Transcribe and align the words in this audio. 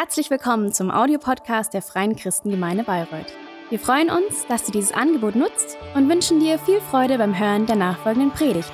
Herzlich 0.00 0.30
willkommen 0.30 0.72
zum 0.72 0.90
Audiopodcast 0.90 1.74
der 1.74 1.82
Freien 1.82 2.16
Christengemeinde 2.16 2.84
Bayreuth. 2.84 3.34
Wir 3.68 3.78
freuen 3.78 4.08
uns, 4.08 4.46
dass 4.48 4.64
du 4.64 4.72
dieses 4.72 4.92
Angebot 4.92 5.36
nutzt 5.36 5.76
und 5.94 6.08
wünschen 6.08 6.40
dir 6.40 6.58
viel 6.58 6.80
Freude 6.80 7.18
beim 7.18 7.38
Hören 7.38 7.66
der 7.66 7.76
nachfolgenden 7.76 8.30
Predigt. 8.30 8.72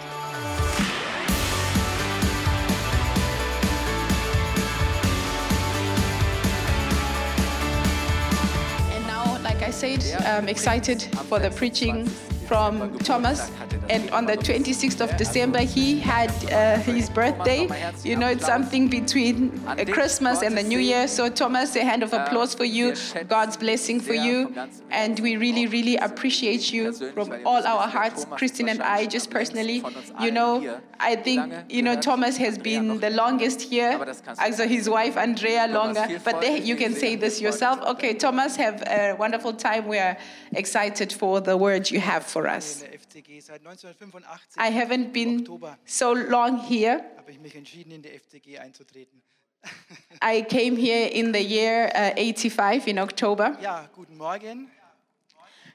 And 8.95 9.07
now, 9.09 9.37
like 9.43 9.69
I 9.69 9.73
said, 9.73 10.05
I'm 10.29 10.47
excited 10.47 11.09
for 11.29 11.41
the 11.41 11.51
preaching 11.51 12.09
from 12.47 12.97
Thomas. 13.01 13.51
And 13.89 14.11
on 14.11 14.27
the 14.27 14.37
26th 14.37 15.01
of 15.01 15.17
December, 15.17 15.61
he 15.61 15.99
had 16.01 16.31
uh, 16.53 16.79
his 16.81 17.09
birthday. 17.09 17.69
You 18.03 18.17
know, 18.17 18.29
it's 18.29 18.45
something 18.47 18.89
between 18.89 19.61
uh, 19.67 19.85
Christmas 19.91 20.43
and 20.43 20.57
the 20.57 20.63
New 20.63 20.79
Year. 20.79 21.09
So, 21.09 21.29
Thomas, 21.29 21.77
a 21.77 21.85
hand 21.85 22.03
of 22.03 22.13
applause 22.13 22.55
for 22.55 22.65
you, 22.65 22.95
God's 23.29 23.57
blessing 23.57 24.01
for 24.01 24.15
you. 24.15 24.55
And 24.91 25.19
we 25.21 25.37
really, 25.37 25.67
really 25.67 25.97
appreciate 25.97 26.73
you 26.73 26.93
from 26.93 27.33
all 27.45 27.65
our 27.67 27.87
hearts, 27.89 28.25
Christine 28.33 28.69
and 28.69 28.83
I, 28.83 29.07
just 29.07 29.31
personally. 29.31 29.83
You 30.21 30.31
know, 30.31 30.81
I 30.99 31.17
think, 31.17 31.53
you 31.69 31.83
know, 31.83 32.01
Thomas 32.01 32.37
has 32.39 32.59
been 32.59 33.01
the 33.01 33.11
longest 33.11 33.61
here, 33.61 34.05
also 34.39 34.67
his 34.67 34.89
wife, 34.89 35.17
Andrea, 35.17 35.69
longer. 35.69 36.21
But 36.25 36.41
they, 36.41 36.61
you 36.61 36.77
can 36.77 36.95
say 36.95 37.17
this 37.17 37.41
yourself. 37.41 37.81
Okay, 37.83 38.15
Thomas, 38.15 38.57
have 38.57 38.83
a 38.83 39.15
wonderful 39.19 39.53
time. 39.53 39.87
We 39.87 39.99
are 39.99 40.17
excited 40.53 41.13
for 41.13 41.41
the 41.41 41.57
word 41.57 41.91
you 41.91 42.01
have 42.01 42.25
for 42.25 42.47
us. 42.49 42.85
In. 43.17 43.41
Seit 43.41 43.65
1985 43.65 44.57
I 44.59 44.71
haven't 44.71 45.13
been 45.13 45.47
so 45.85 46.15
long 46.15 46.59
here. 46.59 47.05
habe 47.17 47.31
ich 47.31 47.41
mich 47.41 47.55
entschieden, 47.55 47.93
in 47.93 48.03
die 48.03 48.11
FCG 48.11 48.59
einzutreten. 48.59 49.23
I 50.23 50.43
came 50.43 50.77
here 50.77 51.09
in 51.09 51.33
the 51.33 51.43
year 51.43 51.91
uh, 51.95 52.13
85 52.17 52.87
in 52.87 52.99
October. 52.99 53.59
Ja, 53.61 53.89
guten 53.95 54.17
Morgen. 54.17 54.71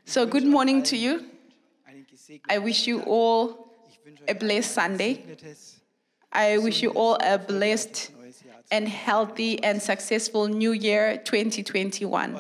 So, 0.06 0.25
good 0.25 0.45
morning 0.45 0.83
to 0.83 0.95
you. 0.95 1.25
I 2.50 2.59
wish 2.59 2.88
you 2.88 3.02
all 3.06 3.72
a 4.28 4.33
blessed 4.33 4.73
Sunday. 4.73 5.23
I 6.31 6.58
wish 6.58 6.81
you 6.81 6.92
all 6.92 7.17
a 7.22 7.38
blessed 7.38 8.11
and 8.72 8.88
healthy 8.88 9.61
and 9.64 9.81
successful 9.81 10.48
new 10.48 10.72
year 10.72 11.17
2021. 11.17 12.36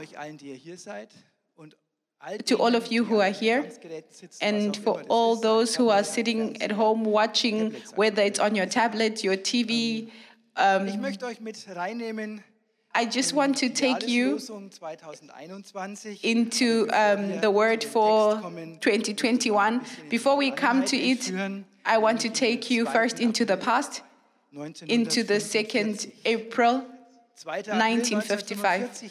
To 2.45 2.55
all 2.55 2.75
of 2.75 2.91
you 2.91 3.03
who 3.03 3.19
are 3.19 3.31
here, 3.31 3.65
And 4.41 4.77
for 4.77 5.01
all 5.09 5.35
those 5.35 5.75
who 5.75 5.89
are 5.89 6.03
sitting 6.03 6.61
at 6.61 6.71
home 6.71 7.03
watching, 7.03 7.73
whether 7.95 8.21
it's 8.21 8.39
on 8.39 8.53
your 8.55 8.67
tablet, 8.67 9.23
your 9.23 9.37
TV, 9.37 10.11
Ich 10.87 10.97
möchte 10.99 11.25
euch 11.25 11.39
mit 11.39 11.57
reinnehmen 11.75 12.43
I 12.93 13.05
just 13.05 13.33
want 13.33 13.57
to 13.59 13.69
take 13.69 14.05
you 14.07 14.37
into 16.23 16.87
um, 16.91 17.39
the 17.39 17.49
word 17.49 17.83
for 17.85 18.35
2021. 18.81 19.81
Before 20.09 20.35
we 20.35 20.51
come 20.51 20.83
to 20.85 20.97
it, 20.97 21.31
I 21.85 21.97
want 21.97 22.19
to 22.21 22.29
take 22.29 22.69
you 22.69 22.85
first 22.85 23.21
into 23.21 23.45
the 23.45 23.55
past, 23.55 24.01
into 24.87 25.23
the 25.23 25.35
2nd 25.35 26.11
April 26.25 26.83
1955. 27.45 29.09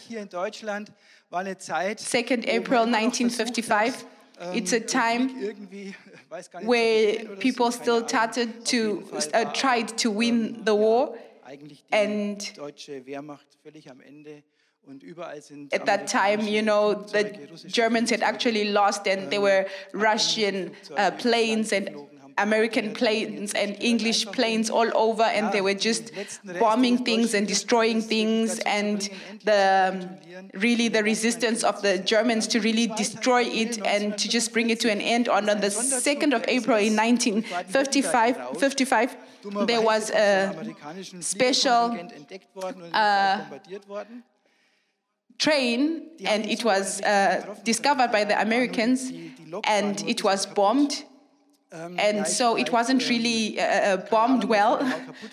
1945 1.31 1.39
hier 1.39 1.39
in 1.39 1.39
Deutschland 1.39 1.39
war 1.39 1.41
eine 1.41 1.59
Zeit, 1.59 2.00
2nd 2.00 2.59
April 2.59 2.86
man 2.86 2.95
immer 2.95 3.09
noch 3.09 3.17
versucht 3.17 3.70
1955. 3.70 4.06
It's 4.55 4.73
a 4.73 4.77
ähm, 4.77 4.86
time 4.86 5.28
den 5.28 5.28
Krieg 5.28 5.42
irgendwie, 5.42 5.95
weiß 6.28 6.50
gar 6.50 6.61
nicht, 6.61 6.67
zu 6.67 6.72
where 6.72 7.12
gewinnen 7.12 7.28
oder 7.28 7.34
so, 7.34 7.41
people 7.41 7.72
still 7.72 8.09
started 8.09 8.64
to, 8.64 9.03
uh, 9.12 9.53
tried 9.53 9.97
to 9.98 10.11
win 10.11 10.47
ähm, 10.47 10.62
the 10.64 10.72
war. 10.72 11.14
And 11.91 12.56
deutsche 12.56 13.05
Wehrmacht 13.06 13.47
völlig 13.62 13.91
am 13.91 14.00
Ende 14.00 14.42
und 14.87 15.03
überall 15.03 15.42
sind 15.42 15.75
At 15.75 15.84
that 15.87 16.06
time, 16.06 16.48
you 16.48 16.62
know, 16.62 17.05
the 17.12 17.25
Germans 17.69 18.11
had 18.11 18.22
actually 18.22 18.65
lost, 18.65 19.06
and 19.06 19.31
there 19.31 19.42
were 19.42 19.67
Russian 19.92 20.70
uh, 20.97 21.10
planes 21.10 21.72
and 21.72 21.91
American 22.38 22.92
planes 22.92 23.52
and 23.54 23.76
English 23.80 24.26
planes 24.26 24.70
all 24.70 24.91
over, 24.96 25.22
and 25.22 25.52
they 25.52 25.60
were 25.60 25.74
just 25.74 26.12
bombing 26.58 27.04
things 27.04 27.34
and 27.34 27.46
destroying 27.46 28.00
things, 28.00 28.58
and 28.60 29.08
the 29.44 29.60
um, 29.91 30.50
really 30.54 30.88
the 30.88 31.02
resistance 31.02 31.62
of 31.64 31.80
the 31.82 31.98
Germans 31.98 32.46
to 32.48 32.60
really 32.60 32.86
destroy 32.88 33.42
it 33.42 33.84
and 33.86 34.16
to 34.18 34.28
just 34.28 34.52
bring 34.52 34.70
it 34.70 34.80
to 34.80 34.91
an 34.91 35.00
end. 35.00 35.28
On, 35.28 35.48
on 35.48 35.60
the 35.60 35.68
2nd 35.68 36.34
of 36.34 36.44
April 36.48 36.78
in 36.78 36.96
1955, 36.96 38.58
55, 38.58 39.16
there 39.66 39.80
was 39.80 40.10
a 40.10 40.74
special, 41.20 41.98
uh, 42.92 43.44
train, 45.38 46.10
and 46.26 46.44
it 46.47 46.64
was 46.64 47.00
uh, 47.00 47.56
discovered 47.64 48.12
by 48.12 48.24
the 48.24 48.41
Americans, 48.41 49.10
and 49.64 50.02
it 50.06 50.22
was 50.22 50.47
bombed. 50.47 51.04
And 51.72 52.26
so 52.26 52.56
it 52.56 52.72
wasn't 52.72 53.08
really 53.08 53.60
uh, 53.60 53.64
uh, 53.64 53.97
bombed 54.10 54.44
well. 54.44 54.81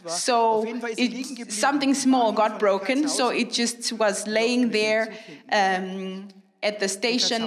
So 0.05 0.63
it, 0.97 1.51
something 1.51 1.93
small 1.95 2.31
got 2.31 2.59
broken. 2.59 3.07
So 3.07 3.29
it 3.29 3.51
just 3.51 3.93
was 3.93 4.27
laying 4.27 4.69
there 4.69 5.13
um, 5.51 6.27
at 6.61 6.79
the 6.79 6.87
station 6.87 7.41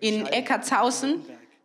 in 0.00 0.26
Eckartshausen. 0.26 1.22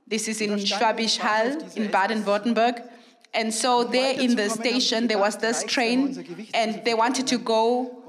This 0.08 0.28
is 0.28 0.42
in 0.42 0.52
Schwäbisch 0.52 1.18
Hall 1.18 1.58
in 1.76 1.92
Baden-Württemberg. 1.92 2.90
And 3.34 3.54
so 3.54 3.84
there 3.84 4.20
in 4.20 4.36
the 4.36 4.50
station, 4.50 5.08
there 5.08 5.20
was 5.20 5.36
this 5.36 5.64
train, 5.64 6.50
and 6.54 6.82
they 6.86 6.94
wanted 6.94 7.28
to 7.28 7.38
go 7.38 8.04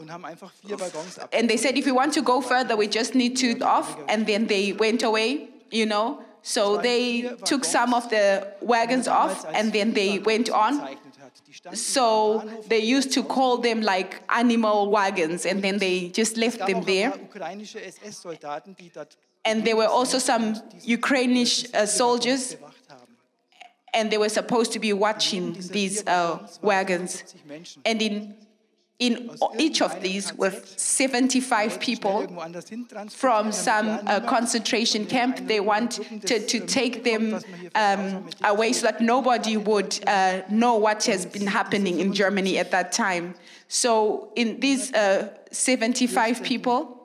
and 1.32 1.50
they 1.50 1.56
said, 1.56 1.76
if 1.76 1.84
we 1.84 1.92
want 1.92 2.14
to 2.14 2.22
go 2.22 2.40
further, 2.40 2.76
we 2.76 2.86
just 2.86 3.14
need 3.14 3.36
to 3.38 3.58
off. 3.60 3.98
And 4.08 4.26
then 4.26 4.46
they 4.46 4.72
went 4.72 5.02
away, 5.02 5.48
you 5.70 5.84
know. 5.84 6.22
So 6.42 6.78
they 6.78 7.30
took 7.44 7.64
some 7.64 7.94
of 7.94 8.08
the 8.10 8.54
wagons 8.60 9.08
off 9.08 9.44
and 9.52 9.72
then 9.72 9.92
they 9.92 10.18
went 10.18 10.50
on. 10.50 10.96
So 11.72 12.48
they 12.68 12.78
used 12.78 13.12
to 13.12 13.22
call 13.22 13.58
them 13.58 13.82
like 13.82 14.22
animal 14.28 14.90
wagons 14.90 15.46
and 15.46 15.62
then 15.62 15.78
they 15.78 16.08
just 16.08 16.36
left 16.36 16.66
them 16.66 16.82
there. 16.82 17.12
And 19.44 19.64
there 19.64 19.76
were 19.76 19.86
also 19.86 20.18
some 20.18 20.56
Ukrainian 20.82 21.46
uh, 21.74 21.86
soldiers 21.86 22.56
and 23.94 24.10
they 24.10 24.18
were 24.18 24.28
supposed 24.28 24.72
to 24.72 24.78
be 24.78 24.92
watching 24.92 25.54
these 25.70 26.06
uh, 26.06 26.46
wagons. 26.62 27.24
And 27.84 28.02
in 28.02 28.34
in 28.98 29.30
each 29.58 29.80
of 29.80 30.00
these 30.02 30.34
were 30.34 30.50
75 30.50 31.78
people 31.78 32.26
from 33.10 33.52
some 33.52 33.88
uh, 33.88 34.20
concentration 34.20 35.06
camp. 35.06 35.46
They 35.46 35.60
wanted 35.60 36.22
to, 36.26 36.44
to 36.44 36.60
take 36.66 37.04
them 37.04 37.40
um, 37.76 38.28
away 38.42 38.72
so 38.72 38.86
that 38.86 39.00
nobody 39.00 39.56
would 39.56 40.00
uh, 40.06 40.42
know 40.50 40.74
what 40.74 41.04
has 41.04 41.26
been 41.26 41.46
happening 41.46 42.00
in 42.00 42.12
Germany 42.12 42.58
at 42.58 42.72
that 42.72 42.90
time. 42.90 43.34
So, 43.68 44.32
in 44.34 44.58
these 44.60 44.92
uh, 44.94 45.28
75 45.52 46.42
people, 46.42 46.97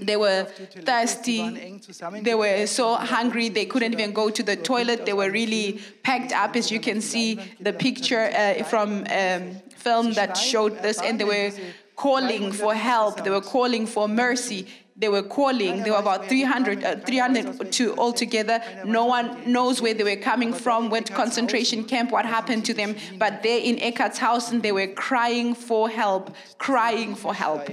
they 0.00 0.16
were 0.16 0.44
thirsty. 0.84 1.80
They 2.22 2.34
were 2.34 2.66
so 2.66 2.94
hungry 2.94 3.48
they 3.48 3.66
couldn't 3.66 3.92
even 3.92 4.12
go 4.12 4.30
to 4.30 4.42
the 4.42 4.56
toilet. 4.56 5.06
They 5.06 5.12
were 5.12 5.30
really 5.30 5.80
packed 6.02 6.32
up, 6.32 6.56
as 6.56 6.70
you 6.70 6.80
can 6.80 7.00
see 7.00 7.40
the 7.60 7.72
picture 7.72 8.30
uh, 8.34 8.64
from 8.64 9.06
um, 9.10 9.56
film 9.76 10.12
that 10.14 10.36
showed 10.36 10.82
this, 10.82 11.00
and 11.00 11.18
they 11.20 11.24
were 11.24 11.52
calling 11.96 12.52
for 12.52 12.74
help. 12.74 13.24
They 13.24 13.30
were 13.30 13.40
calling 13.40 13.86
for 13.86 14.08
mercy. 14.08 14.66
They 14.98 15.08
were 15.08 15.22
calling. 15.22 15.84
There 15.84 15.92
were 15.92 16.00
about 16.00 16.26
300, 16.26 16.82
uh, 16.84 16.96
302 16.96 17.94
altogether. 17.96 18.60
No 18.84 19.04
one 19.06 19.50
knows 19.50 19.80
where 19.80 19.94
they 19.94 20.02
were 20.02 20.20
coming 20.20 20.52
from, 20.52 20.90
what 20.90 21.12
concentration 21.12 21.84
camp, 21.84 22.10
what 22.10 22.26
happened 22.26 22.64
to 22.66 22.74
them. 22.74 22.96
But 23.16 23.44
there 23.44 23.60
in 23.60 23.76
Eckartshausen, 23.76 24.62
they 24.62 24.72
were 24.72 24.88
crying 24.88 25.54
for 25.54 25.88
help, 25.88 26.34
crying 26.58 27.14
for 27.14 27.32
help. 27.32 27.68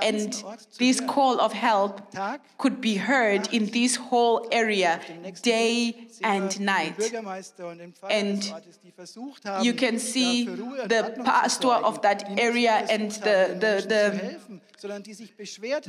And 0.00 0.42
this 0.78 1.00
call 1.00 1.40
of 1.40 1.52
help 1.52 2.12
could 2.58 2.80
be 2.80 2.96
heard 2.96 3.48
in 3.52 3.66
this 3.66 3.94
whole 3.94 4.48
area 4.50 5.00
day 5.42 6.08
and 6.24 6.58
night. 6.60 7.12
And 8.10 8.52
you 9.62 9.74
can 9.74 9.98
see 10.00 10.46
the 10.46 11.22
pastor 11.24 11.68
of 11.68 12.02
that 12.02 12.24
area 12.36 12.84
and 12.90 13.12
the, 13.12 13.56
the, 13.62 13.72
the, 13.92 14.02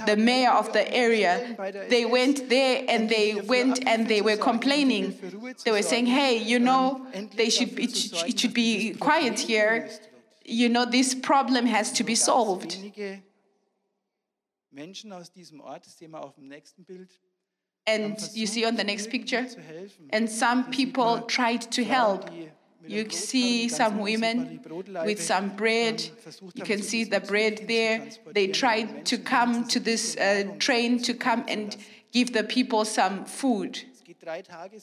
the 0.05 0.15
mayor 0.17 0.42
of 0.51 0.73
the 0.73 0.91
area. 0.93 1.55
They 1.89 2.05
went 2.05 2.49
there 2.49 2.83
and 2.89 3.09
they 3.09 3.35
went 3.35 3.87
and 3.87 4.07
they 4.07 4.21
were 4.21 4.37
complaining. 4.37 5.17
They 5.63 5.71
were 5.71 5.81
saying, 5.81 6.07
hey, 6.07 6.37
you 6.37 6.59
know, 6.59 7.05
they 7.35 7.49
should, 7.49 7.79
it, 7.79 7.95
should- 7.95 8.27
it 8.29 8.39
should 8.39 8.53
be 8.53 8.93
quiet 8.99 9.39
here. 9.39 9.89
You 10.45 10.67
know, 10.69 10.85
this 10.85 11.15
problem 11.15 11.65
has 11.67 11.91
to 11.93 12.03
be 12.03 12.15
solved. 12.15 12.77
And 17.85 18.17
you 18.33 18.47
see 18.47 18.65
on 18.65 18.75
the 18.75 18.83
next 18.83 19.09
picture, 19.09 19.45
and 20.09 20.29
some 20.29 20.71
people 20.71 21.21
tried 21.27 21.61
to 21.71 21.83
help. 21.83 22.29
You 22.87 23.09
see 23.09 23.69
some 23.69 23.99
women 23.99 24.59
with 25.05 25.21
some 25.21 25.55
bread. 25.55 26.01
You 26.53 26.63
can 26.63 26.81
see 26.81 27.03
the 27.03 27.19
bread 27.19 27.65
there. 27.67 28.07
They 28.33 28.47
tried 28.47 29.05
to 29.05 29.17
come 29.17 29.67
to 29.69 29.79
this 29.79 30.17
uh, 30.17 30.43
train 30.59 31.01
to 31.03 31.13
come 31.13 31.45
and 31.47 31.75
give 32.11 32.33
the 32.33 32.43
people 32.43 32.85
some 32.85 33.25
food. 33.25 33.83
Es 33.93 34.03
geht 34.03 34.19
drei 34.21 34.41
Tage 34.41 34.79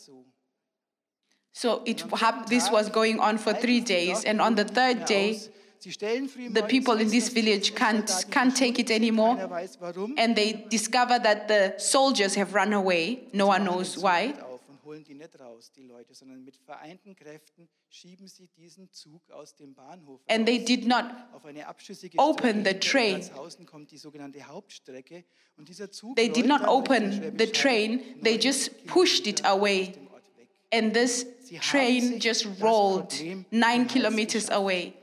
so. 1.52 1.82
It 1.85 2.05
this 2.49 2.70
was 2.70 2.88
going 2.88 3.20
on 3.20 3.37
for 3.37 3.52
three 3.52 3.81
days, 3.81 4.25
and 4.25 4.41
on 4.41 4.55
the 4.55 4.64
third 4.64 5.05
day, 5.05 5.38
Sie 5.81 5.93
stellen 5.93 6.29
früh 6.29 6.52
the 6.52 6.62
people 6.62 7.00
in 7.00 7.08
this 7.08 7.31
village 7.31 7.75
can't 7.75 8.26
can't 8.31 8.55
take 8.55 8.79
it 8.79 8.91
anymore, 8.91 9.37
Keiner 9.37 9.50
weiß 9.50 9.81
warum. 9.81 10.14
and 10.19 10.37
they 10.37 10.67
discover 10.69 11.19
that 11.19 11.49
the 11.49 11.75
soldiers 11.79 12.35
have 12.35 12.55
run 12.55 12.75
away. 12.75 13.20
No 13.32 13.47
one 13.47 13.64
knows 13.64 13.97
why. 13.97 14.35
Nicht 14.99 15.05
auf 15.05 15.05
und 15.05 15.05
holen 15.05 15.05
die 15.05 15.15
nicht 15.15 15.41
raus, 15.41 15.73
die 15.73 15.83
Leute, 15.83 16.15
sondern 16.15 16.45
mit 16.45 16.57
vereinten 16.57 17.15
Kräften 17.17 17.69
schieben 17.89 18.27
sie 18.29 18.49
diesen 18.57 18.91
Zug 18.93 19.31
aus 19.31 19.55
dem 19.57 19.75
Bahnhof 19.75 20.21
And 20.29 20.47
they 20.47 20.63
did 20.65 20.87
not 20.87 21.05
auf 21.33 21.45
eine 21.45 21.67
abschüssige 21.67 22.19
open 22.19 22.61
Strecke. 22.61 22.71
the 22.73 22.89
train. 22.89 23.67
Kommt 23.67 23.91
die 23.91 23.99
sogenannte 23.99 24.43
Hauptstrecke 24.47 25.25
und 25.57 25.69
dieser 25.69 25.91
Zug 25.91 26.17
they 26.17 26.29
did 26.29 26.47
not 26.47 26.63
rollt 26.67 26.89
dann 26.91 27.11
durch 27.11 27.29
open 27.29 27.39
the 27.39 27.47
train, 27.47 28.01
they 28.23 28.37
just 28.37 28.87
pushed 28.87 29.27
it 29.27 29.45
away. 29.45 29.89
aus 29.89 29.93
dem 29.95 30.07
Ort 30.09 30.23
weg. 30.37 30.49
And 30.73 30.95
this 30.95 31.27
train 31.61 32.19
just 32.21 32.47
rolled 32.61 33.13
nine 33.51 33.87
kilometers 33.87 34.51
away. 34.51 34.95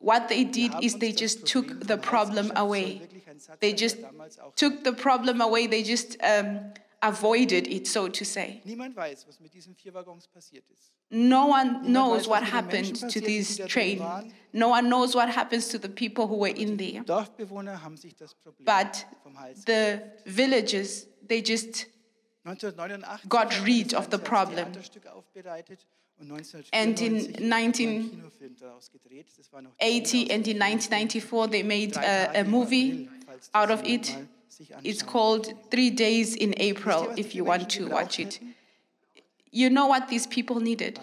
What 0.00 0.28
they 0.28 0.44
did 0.44 0.72
is 0.82 0.98
they 0.98 1.12
just 1.12 1.46
took 1.46 1.66
the 1.88 1.96
problem 1.96 2.50
away. 2.56 2.98
soll 2.98 3.00
wirklich 3.00 3.28
ein 3.28 3.38
Satz 3.38 3.58
They 3.60 3.70
just 3.74 3.96
der 3.96 4.08
damals 4.10 4.38
auch 4.38 4.54
took 4.54 4.84
the 4.84 4.92
problem 4.92 5.40
away, 5.40 5.66
they 5.66 5.82
just 5.82 6.18
um, 6.22 6.72
avoided 7.06 7.66
it, 7.66 7.86
so 7.86 8.08
to 8.08 8.24
say. 8.24 8.60
Niemand 8.64 8.96
weiß, 8.96 9.26
was 9.26 9.40
mit 9.40 9.52
diesen 9.52 9.74
vier 9.74 9.92
Waggons 9.94 10.26
passiert 10.28 10.64
ist. 10.70 10.92
No 11.10 11.46
one 11.48 11.80
weiß, 11.82 11.86
knows 11.86 12.20
was 12.22 12.28
what 12.28 12.52
happened 12.52 12.98
to 13.00 13.20
this 13.20 13.56
die 13.56 13.62
da 13.62 13.68
drin 13.68 13.68
train. 13.68 13.98
waren. 14.00 14.32
No 14.52 14.70
one 14.70 14.88
knows 14.88 15.14
what 15.14 15.28
happens 15.28 15.68
to 15.68 15.78
the 15.78 15.88
people 15.88 16.26
who 16.26 16.40
were 16.40 16.54
in 16.54 16.76
there. 16.78 17.02
Dorfbewohner 17.04 17.82
haben 17.82 17.96
sich 17.96 18.14
das 18.16 18.34
Problem 18.34 18.64
But 18.64 19.06
vom 19.22 19.38
Hals 19.38 19.64
the 19.64 20.00
villagers, 20.24 21.06
they 21.26 21.42
just 21.42 21.86
got 23.28 23.52
rid 23.64 23.94
of 23.94 24.08
the 24.10 24.18
problem. 24.18 24.66
And 26.72 27.00
in 27.00 27.16
1994 27.16 27.40
wurde 27.40 27.42
19 27.42 27.88
ein 27.88 28.10
Kinofilm 28.10 28.56
daraus 28.56 28.90
gedreht. 28.90 29.26
Das 29.36 29.52
war 29.52 29.62
noch 29.62 29.72
80 29.80 30.30
and 30.32 30.46
in 30.46 30.62
1994 30.62 31.50
they 31.50 31.62
made 31.62 31.98
a, 31.98 32.40
a 32.40 32.44
movie 32.44 33.08
out 33.52 33.70
of 33.70 33.82
it. 33.84 34.16
It's 34.82 35.02
called 35.02 35.52
Three 35.70 35.90
Days 35.90 36.34
in 36.34 36.54
April, 36.58 37.12
if 37.16 37.34
you 37.34 37.44
want 37.44 37.68
to 37.70 37.88
watch 37.88 38.18
it. 38.18 38.40
You 39.50 39.70
know 39.70 39.86
what 39.86 40.08
these 40.08 40.26
people 40.26 40.60
needed? 40.60 40.98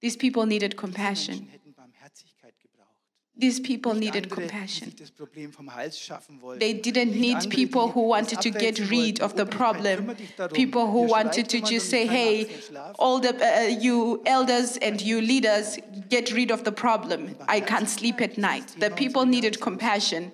These 0.00 0.16
people 0.16 0.46
needed 0.46 0.76
compassion. 0.76 1.34
Menschen 1.34 1.50
hätten 1.50 1.74
Barmherzigkeit 1.74 2.54
gebraucht. 2.58 2.96
These 3.38 3.60
people 3.60 3.94
needed 3.94 4.30
compassion. 4.30 4.86
sich 4.86 4.96
das 4.96 5.10
Problem 5.10 5.52
vom 5.52 5.74
Hals 5.74 6.00
schaffen 6.00 6.40
wollten. 6.40 6.58
They 6.58 6.72
didn't 6.72 7.20
need 7.20 7.50
people 7.50 7.92
who 7.94 8.08
wanted 8.08 8.40
to 8.40 8.50
get 8.50 8.90
rid 8.90 9.20
of 9.20 9.34
the 9.36 9.44
problem. 9.44 10.06
kümmere 10.06 10.14
dich 10.14 10.34
darum. 10.36 10.54
People 10.54 10.86
who 10.86 11.06
wanted 11.06 11.50
to 11.50 11.58
just 11.58 11.90
say, 11.90 12.06
hey, 12.06 12.44
nachts 12.44 12.56
nicht 12.56 12.68
schlafen. 12.68 12.94
all 12.98 13.20
the 13.20 13.34
uh, 13.34 13.68
you 13.68 14.22
elders 14.24 14.78
and 14.78 15.02
you 15.02 15.20
leaders, 15.20 15.76
get 16.08 16.32
rid 16.34 16.50
of 16.50 16.64
the 16.64 16.72
problem. 16.72 17.36
I 17.46 17.60
can't 17.60 17.90
sleep 17.90 18.22
at 18.22 18.38
night. 18.38 18.80
The 18.80 18.88
people 18.88 19.26
needed 19.26 19.60
compassion. 19.60 20.32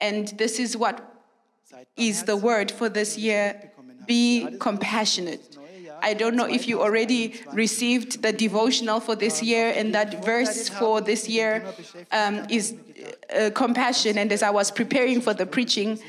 And 0.00 0.28
this 0.38 0.58
is 0.58 0.76
what 0.76 1.06
is 1.96 2.24
the 2.24 2.36
word 2.36 2.70
for 2.70 2.88
this 2.88 3.16
year 3.16 3.70
be 4.06 4.56
compassionate. 4.58 5.56
I 6.02 6.14
don't 6.14 6.34
know 6.34 6.46
if 6.46 6.66
you 6.66 6.80
already 6.80 7.40
received 7.52 8.22
the 8.22 8.32
devotional 8.32 9.00
for 9.00 9.14
this 9.14 9.42
year, 9.42 9.72
and 9.76 9.94
that 9.94 10.24
verse 10.24 10.68
for 10.68 11.00
this 11.00 11.28
year 11.28 11.64
um, 12.10 12.46
is 12.48 12.74
uh, 13.36 13.50
compassion. 13.54 14.18
And 14.18 14.32
as 14.32 14.42
I 14.42 14.50
was 14.50 14.70
preparing 14.70 15.20
for 15.20 15.34
the 15.34 15.46
preaching, 15.46 16.00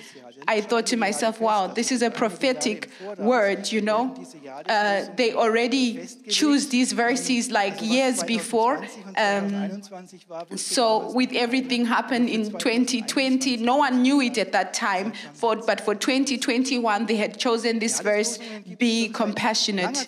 I 0.48 0.62
thought 0.62 0.86
to 0.88 0.98
myself, 0.98 1.40
wow, 1.40 1.68
this 1.68 1.92
is 1.92 2.02
a 2.02 2.10
prophetic 2.10 2.90
word, 3.18 3.72
you 3.72 3.82
know. 3.82 4.16
Uh, 4.68 5.06
they 5.16 5.34
already 5.34 6.08
choose 6.30 6.68
these 6.70 6.92
verses 6.92 7.52
like 7.52 7.82
years 7.82 8.24
before. 8.24 8.84
Um, 9.18 9.82
so 10.56 11.12
with 11.12 11.32
everything 11.34 11.86
happened 11.86 12.30
in 12.30 12.52
2020, 12.52 13.58
no 13.58 13.78
one 13.78 14.02
knew 14.02 14.22
it 14.22 14.38
at 14.38 14.52
that 14.52 14.74
time. 14.74 15.14
For, 15.34 15.56
but 15.56 15.82
for 15.82 15.96
2021, 15.96 17.06
they 17.06 17.16
had 17.16 17.38
chosen 17.38 17.80
this 17.80 18.00
verse, 18.00 18.40
be 18.78 19.10
compassionate. 19.10 20.08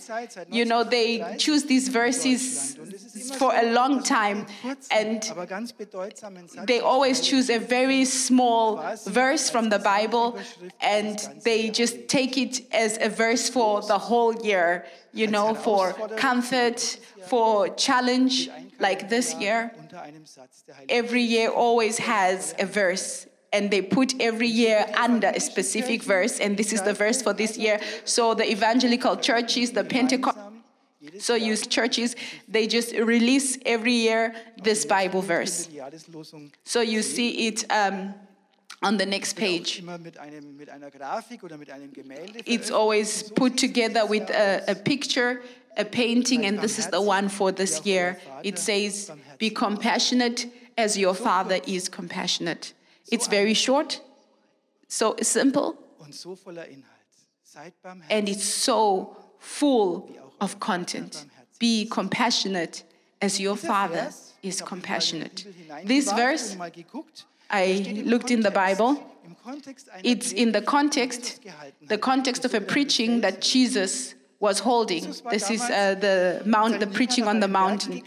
You 0.50 0.66
know, 0.66 0.84
they 0.84 1.36
choose 1.38 1.64
these 1.66 1.90
verses 1.90 2.78
for 3.38 3.54
a 3.54 3.72
long 3.72 4.04
time. 4.04 4.46
And 4.92 5.24
aber 5.30 5.46
ganz 5.46 5.74
bedeutsamen 5.74 6.48
Satz 6.48 6.66
they 6.68 6.80
always 6.80 7.22
choose 7.22 7.50
a 7.50 7.60
very 7.60 8.06
small 8.06 8.82
verse 9.06 9.50
from 9.50 9.70
the 9.70 9.80
Bible 9.80 10.38
and 10.82 11.20
they 11.44 11.70
just 11.70 12.08
take 12.08 12.38
it 12.38 12.62
as 12.72 12.98
a 13.02 13.10
verse 13.10 13.50
for 13.50 13.82
the 13.82 13.98
whole 13.98 14.34
year, 14.44 14.86
you 15.14 15.28
know, 15.28 15.54
for 15.54 15.94
comfort, 16.18 17.00
for 17.28 17.70
challenge, 17.76 18.50
like 18.80 19.10
this 19.10 19.34
year. 19.36 19.72
unter 19.80 20.02
einem 20.02 20.26
Satz 20.26 20.66
der 20.66 20.76
Heiligen 20.76 20.90
Every 20.90 21.22
year 21.22 21.52
always 21.52 22.00
has 22.00 22.56
a 22.60 22.66
verse. 22.66 23.28
And 23.52 23.70
they 23.70 23.84
put 23.84 24.20
every 24.20 24.48
year 24.48 24.88
under 24.98 25.28
a 25.28 25.40
specific 25.40 26.02
verse, 26.02 26.40
and 26.40 26.58
this 26.58 26.74
is 26.74 26.82
the 26.82 26.94
verse 26.94 27.22
for 27.22 27.34
this 27.34 27.56
year. 27.56 27.80
So 28.04 28.34
the 28.34 28.50
evangelical 28.50 29.16
churches, 29.18 29.74
the 29.74 29.84
Pentecost, 29.84 30.36
so 31.20 31.36
use 31.36 31.68
churches, 31.68 32.16
they 32.48 32.68
just 32.68 32.94
release 32.94 33.58
every 33.66 33.94
year 33.94 34.34
this 34.64 34.86
Bible 34.86 35.22
verse. 35.22 35.70
So 36.64 36.82
you 36.82 37.02
see 37.02 37.48
it 37.48 37.66
um, 37.72 38.14
on 38.82 38.98
the 38.98 39.06
next 39.06 39.36
page. 39.36 39.80
immer 39.80 39.98
mit, 39.98 40.18
einem, 40.18 40.58
mit 40.58 40.70
einer 40.70 40.92
Grafik 40.92 41.44
oder 41.44 41.58
mit 41.58 41.70
einem 41.70 41.92
Gemälde 41.94 42.40
It's 42.46 42.72
always 42.72 43.32
put 43.32 43.58
together 43.58 44.06
with 44.06 44.30
a, 44.30 44.64
a 44.68 44.76
picture, 44.76 45.42
a 45.78 45.86
painting, 45.86 46.46
and 46.46 46.60
this 46.60 46.78
is 46.78 46.88
the 46.88 47.02
one 47.02 47.30
for 47.30 47.52
this 47.52 47.86
year. 47.86 48.18
It 48.44 48.60
says, 48.60 49.12
Be 49.40 49.50
compassionate 49.50 50.48
as 50.78 50.98
your 50.98 51.16
Father 51.16 51.60
is 51.66 51.90
compassionate. 51.90 52.74
It's 53.12 53.28
very 53.28 53.54
short, 53.54 54.02
so 54.88 55.16
simple, 55.22 55.78
und 56.00 56.14
so 56.14 56.36
voller 56.36 56.66
Inhalt. 56.68 56.84
Seid 57.44 57.74
barmherzig. 57.82 58.12
and 58.12 58.30
it's 58.30 58.46
so 58.46 59.16
full 59.40 60.10
of 60.40 60.60
content. 60.60 61.26
Be 61.60 61.88
compassionate 61.90 62.84
as 63.22 63.40
your 63.40 63.56
Father 63.56 64.10
is 64.42 64.64
compassionate. 64.64 65.46
mal 65.68 65.80
in 65.82 65.88
die 65.88 65.88
Bibel 65.88 65.88
This 65.88 66.12
verse, 66.12 66.52
und 66.54 66.58
mal 66.58 66.72
geguckt. 66.72 67.26
I 67.52 67.78
Da 67.78 67.84
steht 67.84 67.98
im 67.98 68.08
looked 68.10 68.32
in 68.32 68.42
the 68.44 68.50
Bible. 68.50 68.98
im 69.26 69.38
Kontext 69.44 69.90
einer 69.90 70.04
It's 70.06 70.32
in 70.32 70.54
the 70.54 70.62
context, 70.62 71.40
the 71.88 71.98
context 71.98 72.46
of 72.46 72.54
a 72.54 72.60
preaching 72.60 73.22
that 73.22 73.42
Jesus 73.44 74.16
was 74.44 74.60
holding. 74.60 75.06
This 75.32 75.50
is 75.50 75.62
uh, 75.62 75.96
the 75.96 76.42
mount, 76.46 76.82
the 76.82 76.88
preaching 76.88 77.30
on 77.30 77.40
the 77.40 77.48
mountain. 77.48 78.04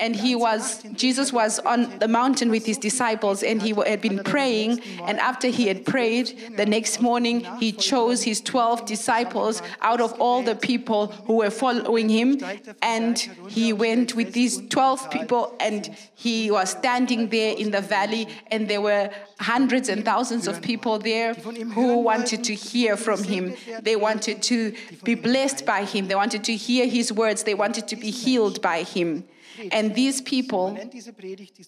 And 0.00 0.16
he 0.16 0.34
was, 0.34 0.82
Jesus 1.04 1.32
was 1.32 1.60
on 1.60 2.00
the 2.00 2.08
mountain 2.08 2.50
with 2.50 2.66
his 2.66 2.78
disciples 2.78 3.44
and 3.44 3.62
he 3.62 3.72
had 3.86 4.00
been 4.00 4.24
praying. 4.24 4.80
And 5.02 5.20
after 5.20 5.46
he 5.46 5.68
had 5.68 5.86
prayed, 5.86 6.26
the 6.56 6.66
next 6.66 7.00
morning 7.00 7.46
he 7.60 7.70
chose 7.70 8.24
his 8.24 8.40
12 8.40 8.86
disciples 8.86 9.62
out 9.80 10.00
of 10.00 10.20
all 10.20 10.42
the 10.42 10.56
people 10.56 11.06
who 11.26 11.34
were 11.34 11.50
following 11.50 12.08
him. 12.08 12.40
And 12.82 13.16
he 13.48 13.72
went 13.72 14.16
with 14.16 14.32
these 14.32 14.60
12 14.68 15.10
people 15.12 15.54
and 15.60 15.96
he 16.16 16.50
was 16.50 16.70
standing 16.70 17.28
there 17.28 17.54
in 17.56 17.70
the 17.70 17.80
valley 17.80 18.26
and 18.50 18.66
there 18.66 18.80
were 18.80 19.10
hundreds 19.38 19.88
and 19.88 20.04
thousands 20.04 20.48
of 20.48 20.60
people 20.60 20.98
there 20.98 21.34
who 21.34 21.98
wanted 21.98 22.42
to 22.42 22.54
hear 22.54 22.96
from 22.96 23.22
him. 23.22 23.54
They 23.82 23.94
wanted 23.94 24.42
to 24.50 24.74
be 25.04 25.14
blessed 25.14 25.67
by 25.68 25.84
him. 25.84 26.08
They 26.08 26.14
wanted 26.24 26.42
to 26.44 26.54
hear 26.56 26.86
his 26.86 27.12
words. 27.12 27.44
They 27.44 27.54
wanted 27.54 27.86
to 27.92 27.96
be 27.96 28.10
healed 28.10 28.60
by 28.62 28.78
him. 28.94 29.24
And 29.70 29.94
these 29.94 30.20
people, 30.22 30.66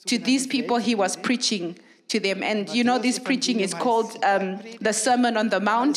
to 0.07 0.19
these 0.19 0.47
people, 0.47 0.79
he 0.79 0.95
was 0.95 1.17
preaching 1.17 1.79
to 2.09 2.19
them. 2.19 2.43
And 2.43 2.69
you 2.71 2.83
know, 2.83 2.99
this 2.99 3.19
preaching 3.19 3.61
is 3.61 3.75
called 3.75 4.11
um, 4.25 4.61
the 4.81 4.93
Sermon 4.93 5.37
on 5.37 5.51
the 5.51 5.61
Mount. 5.61 5.97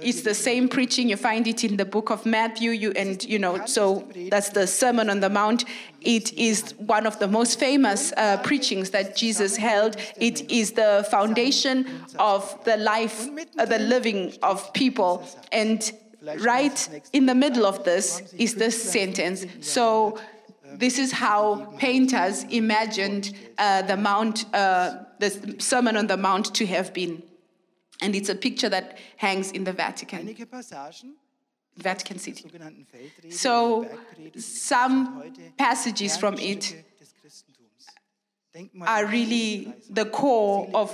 It's 0.00 0.22
the 0.22 0.34
same 0.34 0.68
preaching. 0.68 1.08
You 1.08 1.16
find 1.16 1.46
it 1.46 1.62
in 1.62 1.76
the 1.76 1.84
book 1.84 2.10
of 2.10 2.26
Matthew. 2.26 2.70
You 2.72 2.90
and 3.02 3.22
you 3.22 3.38
know, 3.38 3.64
so 3.66 4.08
that's 4.28 4.48
the 4.48 4.66
Sermon 4.66 5.08
on 5.08 5.20
the 5.20 5.30
Mount. 5.30 5.64
It 6.00 6.32
is 6.32 6.74
one 6.78 7.06
of 7.06 7.20
the 7.20 7.28
most 7.28 7.60
famous 7.60 8.12
uh, 8.16 8.38
preachings 8.42 8.90
that 8.90 9.14
Jesus 9.14 9.56
held. 9.56 9.96
It 10.16 10.50
is 10.50 10.72
the 10.72 11.06
foundation 11.10 11.86
of 12.18 12.42
the 12.64 12.76
life, 12.76 13.28
uh, 13.56 13.66
the 13.66 13.78
living 13.78 14.32
of 14.42 14.72
people. 14.72 15.22
And 15.52 15.80
right 16.40 17.02
in 17.12 17.26
the 17.26 17.34
middle 17.34 17.66
of 17.66 17.84
this 17.84 18.34
is 18.38 18.54
this 18.54 18.82
sentence. 18.92 19.46
So. 19.60 20.18
This 20.76 20.98
is 20.98 21.12
how 21.12 21.66
painters 21.78 22.42
imagined 22.50 23.32
uh, 23.58 23.82
the 23.82 23.96
Mount, 23.96 24.44
uh, 24.52 25.04
the 25.20 25.54
Sermon 25.58 25.96
on 25.96 26.08
the 26.08 26.16
Mount 26.16 26.52
to 26.56 26.66
have 26.66 26.92
been. 26.92 27.22
And 28.02 28.16
it's 28.16 28.28
a 28.28 28.34
picture 28.34 28.68
that 28.68 28.98
hangs 29.16 29.52
in 29.52 29.62
the 29.62 29.72
Vatican. 29.72 30.34
Vatican 31.76 32.18
City. 32.18 32.50
So, 33.30 33.88
some 34.36 35.32
passages 35.56 36.16
from 36.16 36.34
it 36.38 36.60
Kernstücke 36.60 36.98
des 36.98 37.12
Christentums. 37.22 37.86
Denk 38.52 38.74
mal 38.74 38.88
are 38.88 39.06
really 39.06 39.72
the 39.90 40.06
core 40.06 40.68
of. 40.74 40.90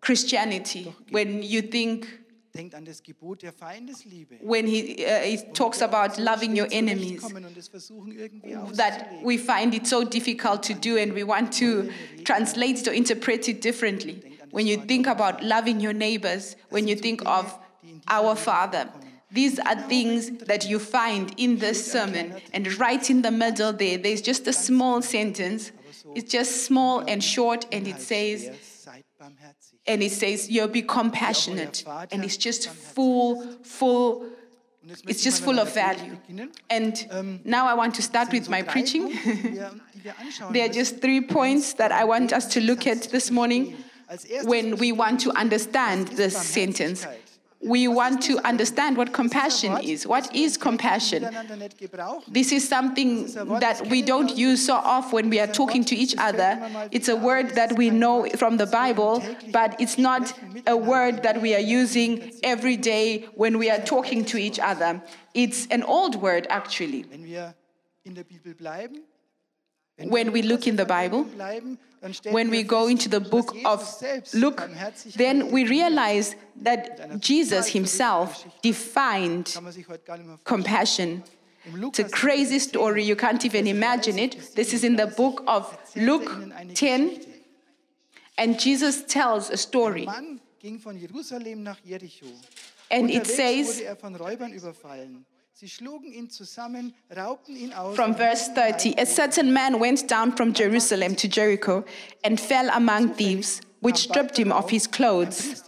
Christianity. 0.00 0.94
When 1.10 1.42
you 1.42 1.62
think, 1.62 2.08
Denkt 2.54 2.74
an 2.74 2.84
das 2.84 3.02
Gebot 3.02 3.42
der 3.42 3.52
Feindesliebe. 3.52 4.36
when 4.42 4.66
he, 4.66 5.04
uh, 5.04 5.22
he 5.22 5.36
talks 5.52 5.80
about 5.80 6.20
loving 6.20 6.58
your 6.58 6.66
enemies, 6.72 7.20
Zurechtkommen 7.20 7.44
und 7.44 7.56
es 7.56 7.68
versuchen 7.68 8.12
irgendwie 8.12 8.76
that 8.76 9.06
we 9.22 9.38
find 9.38 9.74
it 9.74 9.86
so 9.86 10.02
difficult 10.04 10.62
to 10.62 10.74
do 10.74 10.96
and 10.96 11.14
we 11.14 11.24
want 11.24 11.56
to 11.56 11.88
translate 12.24 12.80
it 12.80 12.88
or 12.88 12.92
interpret 12.92 13.48
it 13.48 13.62
differently. 13.62 14.20
When 14.50 14.66
you 14.66 14.78
think 14.78 15.06
about 15.06 15.42
loving 15.42 15.80
your 15.80 15.92
neighbors, 15.92 16.56
when 16.70 16.88
you 16.88 16.96
think 16.96 17.22
of 17.24 17.56
our 18.08 18.34
Father, 18.34 18.88
these 19.30 19.60
are 19.60 19.76
things 19.88 20.30
that 20.46 20.68
you 20.68 20.80
find 20.80 21.32
in 21.36 21.58
this 21.58 21.92
sermon. 21.92 22.34
And 22.52 22.66
right 22.80 23.08
in 23.08 23.22
the 23.22 23.30
middle 23.30 23.72
there, 23.72 23.96
there's 23.96 24.20
just 24.20 24.48
a 24.48 24.52
small 24.52 25.02
sentence. 25.02 25.70
It's 26.16 26.32
just 26.32 26.64
small 26.64 27.04
and 27.06 27.22
short, 27.22 27.66
and 27.70 27.86
it 27.86 28.00
says, 28.00 28.46
Inhaltsschwer, 28.46 28.54
seid 28.62 29.04
barmherzig. 29.20 29.59
And 29.90 30.02
it 30.04 30.12
says, 30.12 30.48
you'll 30.48 30.68
be 30.68 30.82
compassionate. 30.82 31.84
And 32.12 32.24
it's 32.24 32.36
just 32.36 32.68
full, 32.68 33.42
full, 33.64 34.24
it's 35.08 35.22
just 35.22 35.42
full 35.42 35.58
of 35.58 35.74
value. 35.74 36.16
And 36.70 37.40
now 37.44 37.66
I 37.66 37.74
want 37.74 37.96
to 37.96 38.02
start 38.02 38.32
with 38.32 38.48
my 38.48 38.62
preaching. 38.62 39.18
There 40.50 40.64
are 40.64 40.72
just 40.72 41.02
three 41.02 41.20
points 41.20 41.74
that 41.74 41.92
I 41.92 42.04
want 42.04 42.32
us 42.32 42.46
to 42.54 42.60
look 42.60 42.86
at 42.86 43.02
this 43.10 43.30
morning 43.30 43.76
when 44.44 44.76
we 44.76 44.92
want 44.92 45.20
to 45.20 45.30
understand 45.32 46.08
this 46.08 46.34
sentence. 46.36 47.06
We 47.62 47.88
want 47.88 48.22
to 48.22 48.38
understand 48.38 48.96
what 48.96 49.12
compassion 49.12 49.76
is. 49.82 50.06
What 50.06 50.34
is 50.34 50.56
compassion? 50.56 51.24
miteinander 51.24 51.56
nicht 51.56 51.76
gebrauchen. 51.76 52.32
This 52.32 52.52
is 52.52 52.66
something 52.66 53.26
that 53.60 53.86
we 53.90 54.00
don't 54.00 54.34
use 54.34 54.64
so 54.64 54.74
often 54.74 55.12
when 55.12 55.30
we 55.30 55.40
are 55.40 55.46
talking 55.46 55.84
to 55.84 55.94
each 55.94 56.14
other. 56.16 56.58
It's 56.90 57.08
a 57.08 57.16
word 57.16 57.54
that 57.56 57.76
we 57.76 57.90
know 57.90 58.26
from 58.38 58.56
the 58.56 58.66
Bible, 58.66 59.22
but 59.52 59.78
it's 59.78 59.98
not 59.98 60.32
a 60.66 60.74
word 60.74 61.22
that 61.22 61.42
we 61.42 61.54
are 61.54 61.60
using 61.60 62.32
every 62.42 62.78
day 62.78 63.26
when 63.34 63.58
we 63.58 63.68
are 63.68 63.80
talking 63.80 64.24
to 64.24 64.38
each 64.38 64.58
other. 64.58 65.02
It's 65.34 65.66
an 65.70 65.82
old 65.82 66.16
word, 66.16 66.46
actually. 66.48 67.04
Wenn 67.10 67.24
wir 67.26 67.54
in 68.04 68.14
der 68.14 68.24
Bibel 68.24 68.54
bleiben, 68.54 69.02
When 70.08 70.32
we 70.32 70.42
look 70.42 70.66
in 70.66 70.76
the 70.76 70.84
Bible, 70.84 71.24
bleiben, 71.24 71.78
dann 72.00 72.14
stellen 72.14 72.34
when 72.34 72.50
we 72.50 72.62
go 72.62 72.86
into 72.88 73.10
the 73.10 73.20
book 73.20 73.54
of 73.64 74.02
Luke, 74.32 74.68
then 75.16 75.50
we 75.50 75.66
realize 75.66 76.36
that 76.64 77.22
Jesus 77.24 77.66
himself 77.68 78.44
defined 78.62 79.52
Kann 79.54 79.64
man 79.64 79.72
sich 79.72 79.88
heute 79.88 80.04
gar 80.04 80.16
nicht 80.16 80.26
mehr 80.26 80.38
vorstellen. 80.38 80.64
compassion. 80.64 81.22
It's 81.88 81.98
a 82.00 82.04
crazy 82.04 82.58
story, 82.58 83.02
you 83.04 83.14
can't 83.16 83.44
even 83.44 83.66
imagine 83.66 84.18
it. 84.18 84.54
This 84.54 84.72
is 84.72 84.82
in 84.82 84.96
the 84.96 85.06
book 85.06 85.42
of 85.46 85.76
Luke 85.94 86.30
10, 86.74 87.20
and 88.38 88.58
Jesus 88.58 89.04
tells 89.06 89.50
a 89.50 89.56
story. 89.56 90.06
Ein 90.06 90.06
Mann 90.06 90.40
ging 90.60 90.78
von 90.78 90.96
Jerusalem 90.98 91.62
nach 91.62 91.78
Jericho. 91.84 92.26
And 92.90 93.10
it 93.10 93.26
says 93.26 93.80
er 93.80 93.94
von 93.96 94.16
Räubern 94.16 94.52
überfallen. 94.52 95.24
Sie 95.52 95.68
schlugen 95.68 96.10
ihn 96.10 96.30
zusammen, 96.30 96.94
raubten 97.14 97.54
ihn 97.54 97.74
aus. 97.74 97.94
from 97.94 98.14
verse 98.16 98.50
30 98.54 98.98
A 98.98 99.04
certain 99.04 99.52
man 99.52 99.78
went 99.78 100.10
down 100.10 100.34
from 100.34 100.54
Jerusalem 100.54 101.14
to 101.16 101.28
Jericho 101.28 101.84
and 102.24 102.40
fell 102.40 102.70
among 102.70 103.14
thieves, 103.16 103.60
which 103.80 103.96
stripped 103.96 104.38
him 104.38 104.52
of 104.52 104.70
his 104.70 104.86
clothes 104.86 105.62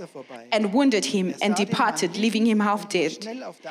and 0.52 0.72
wounded 0.72 1.06
him 1.06 1.34
and 1.40 1.54
departed, 1.54 2.16
leaving 2.16 2.46
him 2.46 2.60
half 2.60 2.88
dead. 2.88 3.26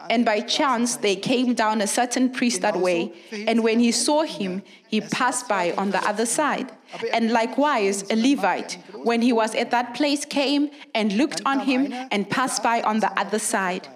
And 0.10 0.26
by 0.26 0.42
chance 0.42 0.96
they 0.96 1.16
came 1.16 1.54
down 1.54 1.82
a 1.82 1.88
certain 1.88 2.30
priest 2.32 2.62
that 2.62 2.78
way, 2.78 3.14
and 3.32 3.64
when 3.64 3.80
he 3.80 3.92
saw 3.92 4.24
him, 4.24 4.64
he 4.88 5.02
passed 5.02 5.48
by 5.48 5.72
on 5.74 5.92
the 5.92 6.04
other 6.08 6.26
side. 6.26 6.72
And 7.14 7.32
likewise 7.32 8.04
a 8.10 8.16
Levite, 8.16 8.78
when 9.04 9.22
he 9.22 9.32
was 9.32 9.56
at 9.56 9.72
that 9.72 9.94
place, 9.94 10.26
came 10.26 10.70
and 10.94 11.14
looked 11.14 11.42
on 11.46 11.60
him 11.62 11.94
and 12.12 12.30
passed 12.30 12.64
by 12.64 12.82
on 12.82 13.00
the 13.00 13.12
other 13.20 13.40
side. 13.40 13.88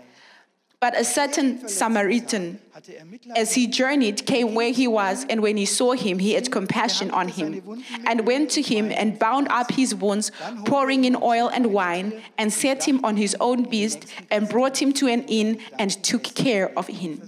But 0.85 0.95
a 0.95 1.03
certain 1.03 1.67
Samaritan, 1.67 2.59
as 3.35 3.55
he 3.55 3.65
journeyed, 3.65 4.27
came 4.27 4.53
where 4.53 4.71
he 4.71 4.87
was, 4.87 5.25
and 5.31 5.41
when 5.41 5.57
he 5.57 5.65
saw 5.65 5.93
him, 5.93 6.19
he 6.19 6.33
had 6.33 6.51
compassion 6.51 7.09
on 7.09 7.27
him, 7.27 7.83
and 8.05 8.27
went 8.27 8.51
to 8.51 8.61
him 8.61 8.91
and 8.91 9.17
bound 9.17 9.47
up 9.49 9.71
his 9.71 9.95
wounds, 9.95 10.31
pouring 10.65 11.03
in 11.05 11.15
oil 11.15 11.47
and 11.51 11.73
wine, 11.73 12.21
and 12.37 12.53
set 12.53 12.87
him 12.87 13.03
on 13.03 13.17
his 13.17 13.35
own 13.39 13.63
beast, 13.63 14.05
and 14.29 14.47
brought 14.47 14.79
him 14.79 14.93
to 14.93 15.07
an 15.07 15.23
inn, 15.23 15.57
and 15.79 15.89
took 16.03 16.21
care 16.21 16.71
of 16.77 16.85
him. 16.85 17.19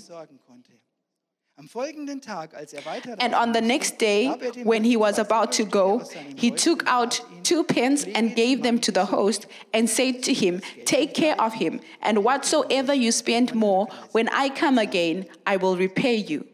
And 3.19 3.33
on 3.33 3.53
the 3.53 3.61
next 3.61 3.97
day, 3.97 4.29
when 4.71 4.83
he 4.83 4.95
was 4.95 5.17
about 5.17 5.51
to 5.53 5.63
go, 5.63 6.03
he 6.35 6.51
took 6.51 6.85
out 6.85 7.19
two 7.47 7.63
pence 7.63 8.05
and 8.17 8.35
gave 8.35 8.57
them 8.63 8.77
to 8.79 8.91
the 8.91 9.05
host, 9.05 9.47
and 9.73 9.89
said 9.89 10.23
to 10.23 10.33
him, 10.33 10.61
Take 10.85 11.13
care 11.13 11.39
of 11.39 11.53
him, 11.53 11.79
and 12.01 12.23
whatsoever 12.23 12.93
you 12.93 13.11
spend 13.11 13.53
more, 13.55 13.87
when 14.11 14.27
I 14.29 14.49
come 14.49 14.77
again, 14.77 15.25
I 15.45 15.57
will 15.57 15.77
repay 15.77 16.15
you. 16.15 16.45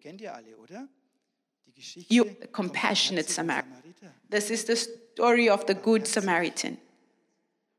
kennt 0.00 0.20
ihr 0.20 0.32
alle, 0.32 0.56
oder? 0.62 0.88
Die 1.66 1.72
Geschichte 1.72 2.14
You 2.14 2.24
compassionate 2.52 3.28
Samaritan. 3.28 3.82
This 4.28 4.50
is 4.50 4.64
the 4.64 4.76
story 4.76 5.48
of 5.48 5.66
the 5.66 5.74
good 5.74 6.06
Samaritan, 6.06 6.78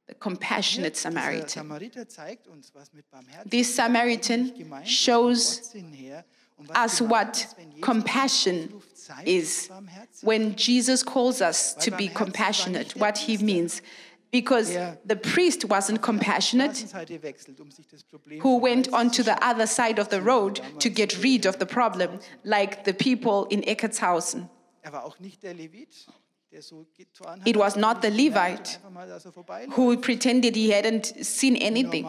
the 0.07 0.15
compassionate 0.15 0.97
Samaritan. 0.97 1.47
Samariter 1.47 2.07
zeigt 2.07 2.47
uns, 2.47 2.73
was 2.73 2.91
mit 2.93 3.09
Barmherzigkeit 3.09 3.49
This 3.51 3.75
Samaritan 3.75 4.51
shows 4.85 5.73
us 6.75 7.01
what 7.01 7.53
compassion 7.81 8.81
is. 9.25 9.69
When 10.21 10.55
Jesus 10.55 11.03
calls 11.03 11.41
us 11.41 11.73
to 11.75 11.91
be 11.91 12.07
compassionate, 12.07 12.95
what 12.95 13.17
he 13.17 13.37
means. 13.37 13.81
Because 14.31 14.73
the 15.05 15.17
priest 15.17 15.65
wasn't 15.65 16.01
compassionate, 16.01 16.85
who 18.39 18.57
went 18.57 18.85
Hals 18.87 18.95
on 18.95 19.11
to 19.11 19.23
the 19.23 19.43
other 19.43 19.67
side 19.67 19.99
of 19.99 20.07
the 20.07 20.21
road 20.21 20.61
to 20.79 20.89
get 20.89 21.21
rid 21.21 21.45
of 21.45 21.59
the 21.59 21.65
problem, 21.65 22.19
like 22.45 22.85
the 22.85 22.93
people 22.93 23.45
in. 23.45 23.63
Er 23.67 23.75
hat. 23.75 24.35
It 27.45 27.55
was 27.57 27.77
not 27.77 28.01
the 28.01 28.09
Levite 28.09 28.79
who 29.71 29.97
pretended 29.97 30.55
he 30.55 30.71
hadn't 30.71 31.25
seen 31.25 31.55
anything. 31.55 32.05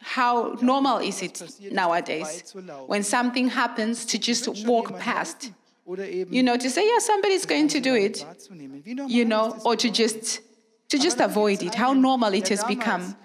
How 0.00 0.56
normal 0.62 0.98
is 0.98 1.22
it 1.22 1.42
nowadays 1.72 2.54
when 2.86 3.02
something 3.02 3.48
happens 3.48 4.04
to 4.06 4.18
just 4.18 4.66
walk 4.66 4.98
past? 4.98 5.52
You 6.30 6.42
know, 6.42 6.56
to 6.56 6.70
say, 6.70 6.86
yeah, 6.86 6.98
somebody's 6.98 7.46
going 7.46 7.68
to 7.68 7.80
do 7.80 7.94
it, 7.94 8.24
you 8.84 9.24
know, 9.24 9.58
or 9.64 9.74
to 9.76 9.90
just 9.90 10.40
to 10.88 10.98
just 10.98 11.20
avoid 11.20 11.62
it, 11.62 11.74
how 11.74 11.92
normal 11.92 12.32
it 12.34 12.48
has 12.48 12.64
become. 12.64 13.16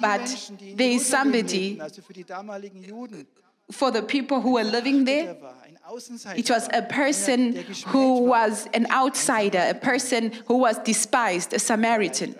But 0.00 0.50
there 0.74 0.90
is 0.90 1.06
somebody 1.06 1.80
for 3.70 3.90
the 3.90 4.02
people 4.02 4.40
who 4.40 4.52
were 4.52 4.64
living 4.64 5.04
there. 5.04 5.36
It 6.36 6.50
was 6.50 6.68
a 6.72 6.82
person 6.82 7.64
who 7.86 8.22
was 8.22 8.68
an 8.74 8.86
outsider, 8.90 9.64
a 9.68 9.74
person 9.74 10.32
who 10.46 10.58
was 10.58 10.78
despised, 10.78 11.52
a 11.52 11.58
Samaritan, 11.58 12.34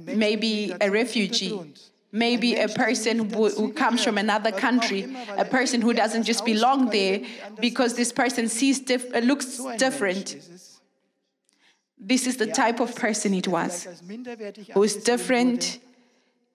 maybe 0.00 0.74
a 0.80 0.90
refugee, 0.90 1.74
maybe 2.10 2.56
a 2.56 2.68
person 2.68 3.30
who, 3.30 3.48
who 3.48 3.72
comes 3.72 4.04
from 4.04 4.18
another 4.18 4.52
country, 4.52 5.14
a 5.36 5.44
person 5.44 5.80
who 5.80 5.92
doesn't 5.92 6.24
just 6.24 6.44
belong 6.44 6.90
there 6.90 7.20
because 7.60 7.94
this 7.94 8.12
person 8.12 8.48
sees 8.48 8.80
dif- 8.80 9.14
uh, 9.14 9.18
looks 9.18 9.56
So 9.56 9.64
ein 9.64 9.68
Mensch 9.68 9.78
different. 9.78 10.36
This 12.04 12.26
is 12.26 12.36
the 12.36 12.46
type 12.46 12.80
of 12.80 12.94
person 12.96 13.32
it 13.32 13.46
was, 13.46 13.84
vielleicht 13.84 13.86
als 13.88 14.02
minderwertig 14.02 14.74
who 14.74 14.82
is 14.82 15.02
different, 15.04 15.80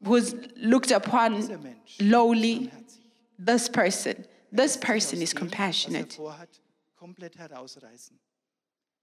who's 0.04 0.36
looked 0.58 0.92
upon 0.92 1.76
lowly. 2.00 2.70
This 3.40 3.70
person, 3.70 4.26
this 4.52 4.78
person 4.78 5.22
is 5.22 5.32
dem, 5.32 5.40
compassionate. 5.42 6.18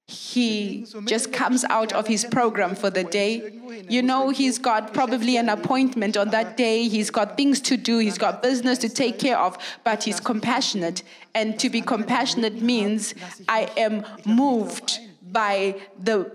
He 0.07 0.87
just 1.07 1.33
comes 1.33 1.65
out 1.65 1.93
of 1.95 2.07
his 2.07 2.25
program 2.27 2.75
for 2.75 2.91
the 2.91 3.05
day. 3.05 3.53
You 3.89 4.03
know, 4.03 4.29
he's 4.31 4.59
got 4.59 4.93
probably 4.93 5.37
an 5.39 5.49
appointment 5.49 6.17
on 6.17 6.29
that 6.31 6.57
day. 6.59 6.89
He's 6.89 7.11
got 7.11 7.37
things 7.39 7.61
to 7.63 7.77
do. 7.79 7.99
He's 7.99 8.19
got 8.19 8.43
business 8.43 8.79
to 8.79 8.89
take 8.91 9.19
care 9.19 9.39
of, 9.39 9.57
but 9.83 10.03
he's 10.05 10.21
compassionate. 10.21 11.03
And 11.35 11.59
to 11.59 11.71
be 11.71 11.81
compassionate 11.81 12.61
means 12.61 13.15
I 13.49 13.71
am 13.79 14.05
moved 14.27 14.99
by 15.33 15.81
the 15.99 16.31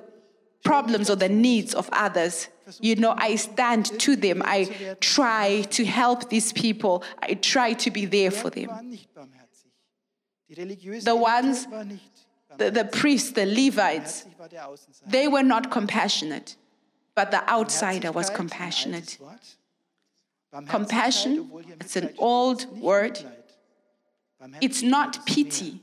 problems 0.63 1.09
or 1.09 1.15
the 1.15 1.29
needs 1.29 1.75
of 1.75 1.89
others. 1.91 2.49
You 2.81 2.95
know, 2.95 3.13
I 3.17 3.35
stand 3.35 3.99
to 3.99 4.15
them. 4.15 4.41
I 4.45 4.95
try 4.99 5.61
to 5.71 5.85
help 5.85 6.29
these 6.29 6.53
people. 6.53 7.03
I 7.21 7.35
try 7.35 7.73
to 7.73 7.91
be 7.91 8.05
there 8.05 8.31
for 8.31 8.49
them. 8.49 8.67
waren 8.69 8.89
nicht 8.89 9.13
barmherzig. 9.13 9.71
Die 10.49 10.53
religiöse 10.55 11.05
The 11.05 11.15
ones- 11.15 11.65
Elite 11.65 11.71
war 11.71 11.83
nicht 11.85 12.11
The, 12.57 12.71
the 12.71 12.85
priests, 12.85 13.31
the 13.31 13.45
Levites. 13.45 14.25
They 15.05 15.27
were 15.27 15.43
not 15.43 15.71
compassionate, 15.71 16.55
but 17.15 17.31
the 17.31 17.47
outsider 17.49 18.11
was 18.11 18.29
compassionate. 18.29 19.17
Compassion, 20.67 21.51
it's 21.79 21.95
an 21.95 22.13
old 22.17 22.65
word. 22.79 23.19
It's 24.61 24.81
not 24.81 25.25
pity, 25.25 25.81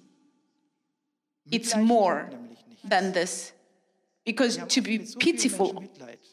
it's 1.51 1.77
more 1.77 2.31
than 2.83 3.13
this. 3.13 3.53
Because 4.27 4.57
to 4.57 4.83
be 4.83 4.99
mit 4.99 5.09
so 5.09 5.19
vielen 5.21 5.37
pitiful, 5.37 5.85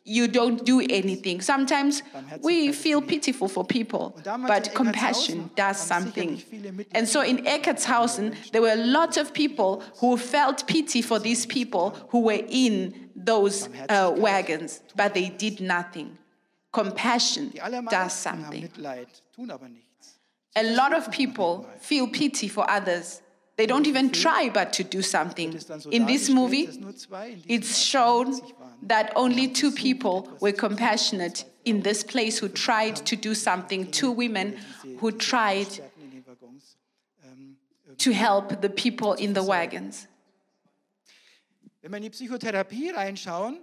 you 0.03 0.27
don't 0.27 0.65
do 0.65 0.81
anything. 0.81 1.41
Sometimes 1.41 2.01
we 2.41 2.71
feel 2.71 3.01
pitiful 3.01 3.47
for 3.47 3.63
people, 3.63 4.19
but 4.47 4.73
compassion 4.73 5.51
does 5.55 5.77
something. 5.77 6.29
sicherlich 6.29 6.45
viele 6.49 6.71
Mitleid 6.71 6.97
And 6.97 7.07
so 7.07 7.21
in 7.21 7.45
Eckartshausen, 7.45 8.33
there 8.51 8.63
were 8.63 8.75
lots 8.75 9.17
of 9.17 9.31
people 9.31 9.83
who 9.99 10.17
felt 10.17 10.65
pity 10.65 11.03
for 11.03 11.19
these 11.19 11.45
people 11.45 11.91
who 12.09 12.21
were 12.21 12.43
in 12.49 13.09
those 13.15 13.69
uh, 13.89 14.11
wagons, 14.17 14.81
but 14.95 15.13
they 15.13 15.29
did 15.29 15.61
nothing. 15.61 16.17
Compassion 16.71 17.53
does 17.91 18.13
something. 18.13 18.63
Mitleid, 18.63 19.07
tun 19.35 19.51
aber 19.51 19.69
nichts. 19.69 19.83
A 20.55 20.63
lot 20.75 20.93
of 20.93 21.11
people 21.11 21.67
feel 21.79 22.07
pity 22.07 22.47
for 22.47 22.67
others. 22.69 23.22
They 23.55 23.67
don't 23.67 23.87
even 23.87 24.11
try 24.11 24.49
but 24.49 24.73
to 24.73 24.83
do 24.83 25.01
something. 25.01 25.49
Es 25.49 25.63
ist 25.63 25.69
dann 25.69 25.79
so 25.79 25.91
In 25.91 26.07
this 26.07 26.29
movie, 26.29 26.65
dass 26.65 26.79
nur 26.79 26.95
zwei 26.95 27.29
in 27.29 27.41
diesem 27.41 27.51
it's 27.51 27.85
shown 27.85 28.41
that 28.87 29.15
only 29.15 29.51
two 29.53 29.71
people 29.71 30.27
were 30.39 30.53
compassionate 30.53 31.45
in 31.63 31.83
this 31.83 32.03
place 32.03 32.41
who 32.41 32.47
tried 32.47 33.05
to 33.05 33.15
do 33.15 33.35
something, 33.35 33.91
two 33.91 34.11
women 34.11 34.57
who 34.99 35.11
tried 35.11 35.67
Experten 35.67 36.01
in 36.01 36.11
den 36.11 36.23
Waggons. 36.25 36.77
To 37.99 38.11
help 38.11 38.61
the 38.61 38.69
people 38.69 39.13
in 39.13 39.35
the 39.35 39.41
wagons. 39.41 40.07
Wenn 41.81 41.91
wir 41.91 41.97
in 41.97 42.03
die 42.03 42.09
Psychotherapie 42.09 42.89
reinschauen, 42.89 43.59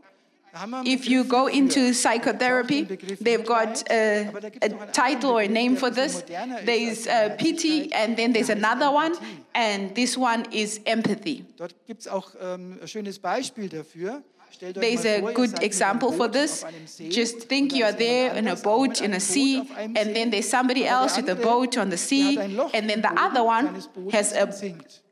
da 0.53 0.61
haben 0.61 0.71
wir 0.71 0.79
einen 0.79 0.87
If 0.87 1.07
you 1.07 1.25
go 1.25 1.47
into 1.47 1.93
psychotherapy, 1.93 2.85
gibt 2.85 2.93
auch 2.93 2.99
den 2.99 2.99
Begriff 2.99 3.19
they've 3.21 3.45
got 3.45 3.91
a, 3.91 4.29
aber 4.29 4.41
da 4.41 4.49
gibt's 4.49 4.67
a 4.67 4.87
title 4.87 5.31
or 5.31 5.41
a 5.41 5.49
name 5.49 5.77
for 5.77 5.91
this. 5.91 6.25
There's 6.65 7.07
als 7.07 7.33
uh, 7.33 7.37
pity, 7.37 7.91
and 7.93 8.17
then 8.17 8.33
there's 8.33 8.51
another 8.51 8.91
one, 8.91 9.13
and 9.55 9.95
this 9.95 10.17
one 10.17 10.45
is 10.51 10.81
empathy. 10.85 11.45
Dort 11.57 11.75
gibt 11.87 12.01
es 12.01 12.09
auch 12.09 12.33
ähm, 12.41 12.79
ein 12.81 12.89
schönes 12.89 13.19
Beispiel 13.19 13.69
dafür. 13.69 14.23
Stellt 14.51 14.79
euch 14.79 14.83
There's 14.83 15.07
a 15.07 15.21
good 15.21 15.37
seid 15.37 15.37
mit 15.37 15.55
einem 15.55 15.63
example 15.63 16.13
for 16.13 16.31
this. 16.31 16.65
auf 16.65 16.69
einem 16.69 16.87
See 16.87 17.09
Just 17.09 17.49
think 17.49 17.73
you 17.73 17.85
are 17.85 17.97
there 17.97 18.37
in 18.37 18.49
a 18.49 18.57
boat 18.57 19.01
in 19.01 19.15
a 19.15 19.21
sea, 19.21 19.59
Boot 19.59 19.71
auf 19.71 19.77
einem 19.77 19.97
and 19.97 20.15
then 20.15 20.31
there's 20.31 20.51
somebody 20.51 20.85
else 20.85 21.17
with 21.17 21.31
a 21.31 21.37
boat 21.37 21.79
on 21.79 21.91
the 21.91 21.97
sea, 21.97 22.37
hat 22.37 22.45
ein 22.45 22.57
Loch 22.57 22.75
and 22.75 22.89
then 22.91 23.03
the 23.03 23.11
other 23.17 23.45
one 23.45 23.69
has 24.13 24.33
a 24.33 24.49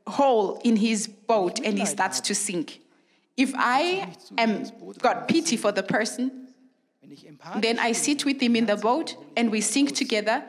hole 0.08 0.58
in 0.64 0.76
his 0.76 1.08
boat 1.08 1.60
and 1.64 1.78
he 1.78 1.86
starts 1.86 2.20
to 2.20 2.34
sink. 2.34 2.80
If 3.38 3.54
I 3.54 4.08
am 4.36 4.64
got 5.00 5.28
pity 5.28 5.56
for 5.56 5.72
the 5.72 5.82
person, 5.82 6.48
Wenn 7.00 7.12
ich 7.12 7.24
empathisch 7.24 7.62
then 7.62 7.78
I 7.78 7.94
sit 7.94 8.26
with 8.26 8.42
him 8.42 8.56
in 8.56 8.66
the 8.66 8.76
boat 8.76 9.16
and 9.36 9.52
we 9.52 9.60
sink 9.60 9.94
together. 9.94 10.42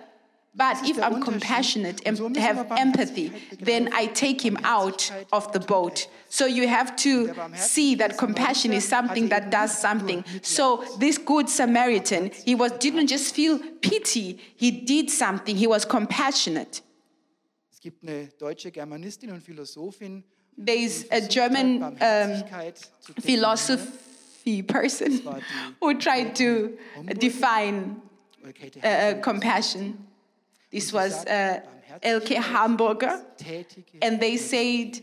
But 0.55 0.77
if 0.84 0.98
I'm 0.98 1.22
compassionate 1.22 2.01
and 2.05 2.17
Und 2.17 2.17
so 2.17 2.29
müssen 2.29 2.36
wir 2.36 2.55
have 2.55 2.81
empathy, 2.81 3.31
then 3.62 3.89
I 3.93 4.08
take 4.08 4.41
him 4.41 4.58
out 4.63 5.12
of 5.31 5.51
the 5.53 5.60
boat. 5.60 6.10
So 6.29 6.48
you 6.48 6.67
have 6.67 6.96
to 7.03 7.29
see 7.53 7.96
that 7.98 8.17
compassion 8.17 8.74
is 8.74 8.84
something 8.89 9.29
that 9.29 9.51
does 9.51 9.79
something. 9.79 10.25
So 10.41 10.84
this 11.00 11.19
good 11.19 11.48
Samaritan, 11.48 12.31
he 12.43 12.55
was 12.55 12.72
didn't 12.79 13.08
just 13.08 13.36
feel 13.36 13.60
pity, 13.81 14.39
he 14.58 14.72
did 14.72 15.12
something. 15.12 15.55
He 15.55 15.67
was 15.67 15.86
compassionate. 15.86 16.81
Es 17.72 17.79
gibt 17.79 18.03
eine 18.03 18.27
deutsche 18.39 18.72
Germanistin 18.72 19.31
und 19.31 19.41
Philosophin, 19.41 20.24
There 20.62 20.75
is 20.75 21.08
a 21.10 21.22
German 21.22 21.82
um, 21.84 21.96
Barmherzigkeit 21.96 22.78
zu 23.00 23.13
definieren. 23.13 23.24
philosophy 23.24 24.62
person 24.63 25.22
who 25.80 25.98
tried 25.98 26.36
to 26.36 26.78
define 27.18 28.01
uh, 28.84 29.13
compassion. 29.22 30.06
This 30.70 30.92
was 30.92 31.25
uh, 31.25 31.62
Elke 32.04 32.36
Hamburger, 32.36 33.22
and 34.01 34.20
they 34.20 34.36
said 34.38 35.00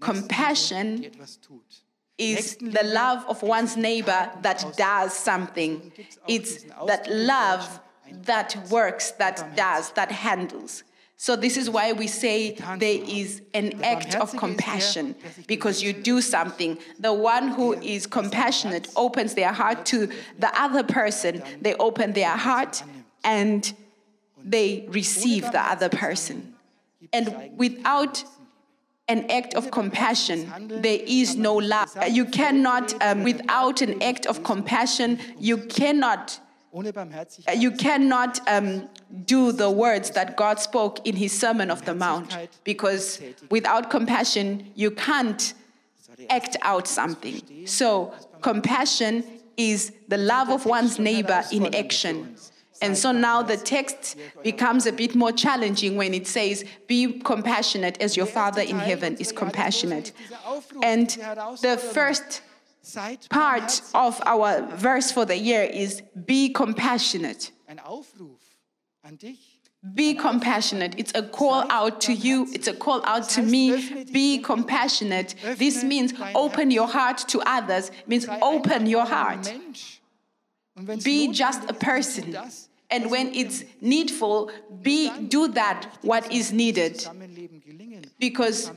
compassion 0.00 1.00
die 1.00 1.06
etwas 1.06 1.38
tut. 1.40 1.82
is 2.18 2.56
the 2.56 2.84
love 2.84 3.24
of 3.28 3.42
one's 3.42 3.76
neighbor 3.76 4.30
that 4.42 4.64
does 4.76 5.12
something. 5.12 5.92
It's 6.26 6.64
that 6.86 7.06
love 7.08 7.80
that 8.22 8.56
works, 8.70 9.12
that 9.12 9.56
does, 9.56 9.92
that 9.92 10.10
handles. 10.10 10.84
So 11.18 11.34
this 11.34 11.56
is 11.56 11.70
why 11.70 11.92
we 11.92 12.08
say 12.08 12.56
there 12.78 13.00
is 13.02 13.40
an 13.54 13.82
act 13.82 14.14
of 14.14 14.36
compassion 14.36 15.14
because 15.46 15.82
you 15.82 15.92
do. 15.92 16.20
something. 16.20 16.78
The 16.98 17.12
one 17.12 17.48
who 17.48 17.72
is 17.74 18.06
compassionate 18.06 18.88
opens 18.96 19.34
their 19.34 19.52
heart 19.52 19.86
to 19.86 20.08
the 20.38 20.60
other 20.60 20.82
person. 20.82 21.42
They 21.60 21.74
open 21.74 22.12
their 22.12 22.36
heart 22.36 22.82
and 23.24 23.72
they 24.44 24.86
receive 24.88 25.50
the 25.52 25.60
other 25.60 25.88
person. 25.88 26.54
And 27.12 27.50
without 27.56 28.24
an 29.08 29.30
act 29.30 29.54
of 29.54 29.70
compassion, 29.70 30.50
there 30.82 31.00
is 31.06 31.36
no 31.36 31.54
love. 31.54 31.96
You 32.10 32.24
cannot, 32.26 33.00
um, 33.02 33.22
without 33.22 33.80
an 33.80 34.02
act 34.02 34.26
of 34.26 34.42
compassion, 34.42 35.18
you 35.38 35.58
cannot 35.58 36.40
Ohne 36.72 36.92
Barmherzigkeit 36.92 37.60
you 37.60 37.70
cannot 37.70 38.40
um, 38.48 38.88
do 39.24 39.52
the 39.52 39.70
words 39.70 40.10
that 40.10 40.36
God 40.36 40.58
spoke 40.60 41.06
in 41.06 41.16
his 41.16 41.32
Sermon 41.38 41.70
of 41.70 41.84
the 41.84 41.94
Mount 41.94 42.36
because 42.64 43.20
without 43.50 43.90
compassion, 43.90 44.70
you 44.74 44.90
can't 44.90 45.54
act 46.30 46.56
out 46.62 46.86
something. 46.86 47.66
So, 47.66 48.12
compassion 48.40 49.24
is 49.56 49.92
the 50.08 50.18
love 50.18 50.50
of 50.50 50.66
one's 50.66 50.98
neighbor 50.98 51.42
in 51.50 51.74
action. 51.74 52.36
And 52.82 52.96
so 52.96 53.10
now 53.10 53.42
the 53.42 53.56
text 53.56 54.16
becomes 54.42 54.86
a 54.86 54.92
bit 54.92 55.14
more 55.14 55.32
challenging 55.32 55.96
when 55.96 56.12
it 56.12 56.26
says, 56.26 56.64
Be 56.86 57.20
compassionate 57.20 58.00
as 58.02 58.16
your 58.16 58.26
Father 58.26 58.60
in 58.60 58.78
heaven 58.78 59.16
is 59.16 59.32
compassionate. 59.32 60.12
And 60.82 61.08
the 61.62 61.78
first 61.78 62.42
part 63.30 63.82
of 63.94 64.20
our 64.26 64.62
verse 64.76 65.10
for 65.12 65.24
the 65.24 65.36
year 65.36 65.62
is 65.62 66.02
Be 66.26 66.52
compassionate. 66.52 67.52
Ein 67.68 67.80
Aufruf 67.80 68.40
an 69.02 69.16
dich. 69.16 69.56
Be 69.94 70.14
compassionate. 70.14 70.94
It's 70.98 71.12
a 71.14 71.22
call 71.22 71.70
out 71.70 72.00
to 72.02 72.12
you. 72.12 72.48
It's 72.52 72.66
a 72.66 72.74
call 72.74 73.06
out 73.06 73.28
to 73.30 73.42
me. 73.42 74.04
Be 74.12 74.38
compassionate. 74.38 75.36
This 75.56 75.84
means 75.84 76.12
open 76.34 76.70
your 76.72 76.88
heart 76.88 77.18
to 77.28 77.40
others. 77.46 77.92
Means 78.06 78.26
open 78.42 78.86
your 78.86 79.04
heart. 79.04 79.44
Mensch. 79.44 80.00
Und 80.76 80.88
wenn's 80.88 81.04
Be 81.04 81.32
just 81.32 81.70
a 81.70 81.74
person. 81.74 82.36
And 82.90 83.10
when 83.10 83.34
it's 83.34 83.64
needful, 83.80 84.50
be 84.82 85.10
do 85.28 85.48
that 85.48 85.86
what 86.02 86.32
is 86.32 86.52
needed. 86.52 87.06
Because 88.18 88.70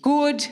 good. 0.00 0.46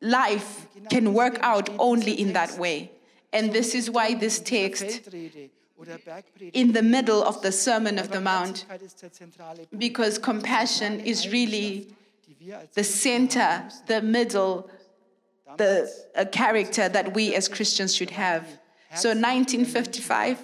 Life 0.00 0.66
can 0.88 1.12
work 1.12 1.38
out 1.42 1.70
only 1.78 2.12
in 2.12 2.32
that 2.32 2.58
way. 2.58 2.90
And 3.32 3.52
this 3.52 3.74
is 3.74 3.90
why 3.90 4.14
this 4.14 4.40
text 4.40 4.84
Feldrede 4.84 5.50
oder 5.78 5.98
Bergpredigt. 5.98 6.54
in 6.54 6.72
the 6.72 6.82
middle 6.82 7.22
of 7.22 7.40
the 7.42 7.52
Sermon 7.52 7.98
of 7.98 8.10
the 8.10 8.20
Mount 8.20 8.66
Barmherzigkeit 8.68 8.82
ist 8.82 9.02
der 9.02 9.12
zentrale 9.12 9.66
Punkt. 9.66 9.78
because 9.78 10.18
compassion 10.18 11.00
is 11.00 11.30
really 11.30 11.86
die 12.26 12.36
wir 12.40 12.58
als 12.58 12.74
the 12.74 12.82
center, 12.84 13.68
the 13.86 14.00
middle, 14.00 14.68
the 15.58 15.88
a 16.16 16.24
character 16.24 16.88
that 16.88 17.14
we 17.14 17.34
as 17.36 17.48
Christians 17.48 17.94
should 17.94 18.10
have. 18.10 18.44
So 18.96 19.10
1955, 19.10 20.38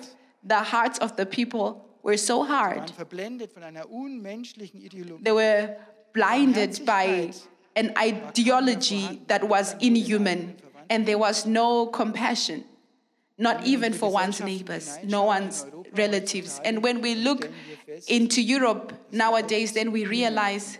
the 0.45 0.63
hearts 0.63 1.01
of 1.01 1.17
the 1.17 1.27
people 1.27 1.85
were 2.03 2.17
so 2.17 2.45
hard. 2.45 2.79
waren 2.79 2.95
verblendet 2.95 3.53
von 3.53 3.65
einer 3.65 3.91
unmenschlichen 3.91 4.81
Ideologie. 4.81 5.25
They 5.25 5.35
were 5.35 5.77
blinded 6.13 6.85
by 6.87 7.31
an 7.77 7.93
ideology 7.99 9.21
that 9.29 9.47
was 9.49 9.75
inhuman, 9.81 10.57
and 10.91 11.07
there 11.07 11.19
was 11.19 11.47
no 11.47 11.87
compassion, 11.87 12.65
not 13.39 13.65
even 13.65 13.93
for 13.93 14.11
one's 14.11 14.41
neighbors, 14.41 14.99
no 15.05 15.25
one's 15.25 15.67
relatives. 15.95 16.61
And 16.65 16.83
when 16.83 17.01
we 17.03 17.15
look 17.15 17.49
into 18.09 18.43
Europe 18.43 18.93
nowadays, 19.13 19.73
then 19.73 19.93
we 19.93 20.07
realize 20.07 20.79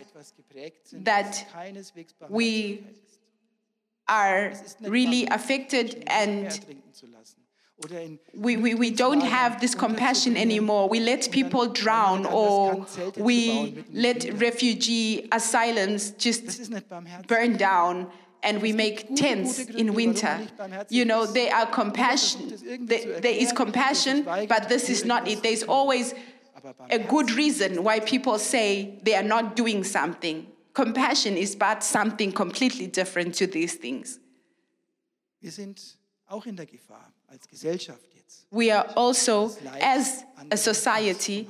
that 0.91 1.45
we 2.29 2.83
are 4.09 4.53
really 4.81 5.27
affected 5.27 6.03
and 6.07 6.59
Ertrinken 7.77 7.83
zu 7.83 7.83
lassen. 7.83 7.83
Oder 7.83 8.01
in 8.01 8.19
we, 8.33 8.57
we, 8.57 8.75
we 8.75 8.91
don't 8.91 9.21
have 9.21 9.59
this 9.59 9.75
compassion 9.75 10.35
anymore. 10.35 10.89
We 10.89 10.99
let 10.99 11.29
people 11.31 11.67
drown 11.67 12.25
or 12.25 12.85
we 13.17 13.83
let 13.93 14.39
refugee 14.39 15.27
asylums 15.31 16.13
just 16.17 16.45
ist 16.45 16.71
nicht 16.71 16.89
barmherzig. 16.89 17.27
burn 17.27 17.57
down 17.57 18.07
and 18.43 18.61
we 18.61 18.73
make 18.73 19.15
tents 19.15 19.59
in 19.59 19.93
winter. 19.93 20.39
You 20.89 21.05
know, 21.05 21.25
they 21.25 21.49
are 21.49 21.65
compassion. 21.65 22.53
There 22.85 23.19
there 23.19 23.35
is 23.35 23.51
compassion, 23.51 24.23
but 24.23 24.69
this 24.69 24.89
is 24.89 25.05
not 25.05 25.27
it. 25.27 25.43
There's 25.43 25.63
always 25.63 26.13
a 26.89 26.99
good 26.99 27.31
reason 27.31 27.83
why 27.83 27.99
people 27.99 28.39
say 28.39 28.99
they 29.03 29.15
are 29.15 29.27
not 29.27 29.55
doing 29.55 29.83
something. 29.83 30.47
Compassion 30.73 31.37
is 31.37 31.55
but 31.55 31.83
something 31.83 32.31
completely 32.31 32.87
different 32.87 33.35
to 33.35 33.47
these 33.47 33.75
things. 33.75 34.19
Wir 37.29 37.57
sind 37.57 37.71
auch 37.71 37.77
in 37.77 37.77
der 37.77 37.87
Gefahr. 37.87 37.97
als 37.97 37.97
Gesellschaft 37.97 37.99
jetzt. 38.15 38.45
we 38.51 38.71
are 38.71 38.85
also, 38.95 39.51
as 39.81 40.23
a 40.51 40.57
society, 40.57 41.47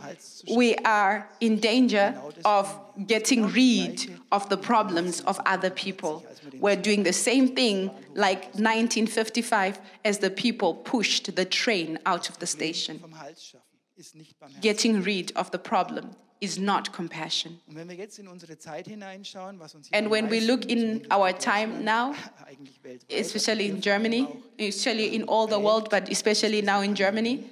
we 0.55 0.75
are 0.83 1.27
in 1.39 1.59
danger 1.59 2.15
of 2.43 2.79
getting 3.05 3.47
rid 3.47 4.09
of 4.31 4.49
the 4.49 4.57
problems 4.57 5.21
of 5.21 5.39
other 5.45 5.69
people. 5.69 6.23
We're 6.59 6.75
doing 6.75 7.03
the 7.03 7.13
same 7.13 7.49
thing 7.55 7.91
like 8.15 8.45
1955 8.55 9.79
as 10.03 10.19
the 10.19 10.31
people 10.31 10.73
pushed 10.73 11.35
the 11.35 11.45
train 11.45 11.99
out 12.05 12.29
of 12.29 12.39
the 12.39 12.47
station. 12.47 12.99
Vom 12.99 13.13
Hals 13.19 13.43
schaffen 13.43 13.77
ist 13.95 14.15
nicht 14.15 14.39
barmherzig. 14.39 14.61
Getting 14.61 15.03
rid 15.03 15.35
of 15.35 15.51
the 15.51 15.59
problem 15.59 16.15
is 16.39 16.59
not 16.59 16.91
compassion. 16.91 17.59
Und 17.67 17.75
wenn 17.75 17.89
wir 17.89 17.95
jetzt 17.95 18.19
in 18.19 18.27
unsere 18.27 18.57
Zeit 18.57 18.87
hineinschauen, 18.87 19.59
was 19.59 19.75
uns 19.75 19.91
And 19.91 20.09
when 20.09 20.29
we 20.29 20.39
look 20.39 20.65
in 20.65 21.05
our 21.11 21.37
time 21.37 21.83
now, 21.83 22.13
especially 23.09 23.67
in 23.67 23.81
hier 23.81 23.83
vor 23.83 23.93
allem 23.93 24.03
Germany, 24.03 24.27
especially 24.59 25.15
in 25.15 25.27
all 25.27 25.47
the 25.47 25.61
world, 25.61 25.89
but 25.89 26.09
especially 26.09 26.61
now 26.61 26.81
in 26.81 26.93
Germany, 26.93 27.43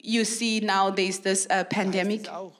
you 0.00 0.24
see 0.24 0.60
now 0.60 0.90
there's 0.90 1.20
this 1.20 1.46
uh, 1.50 1.64
pandemic. 1.64 2.22
es 2.22 2.28
auch, 2.28 2.52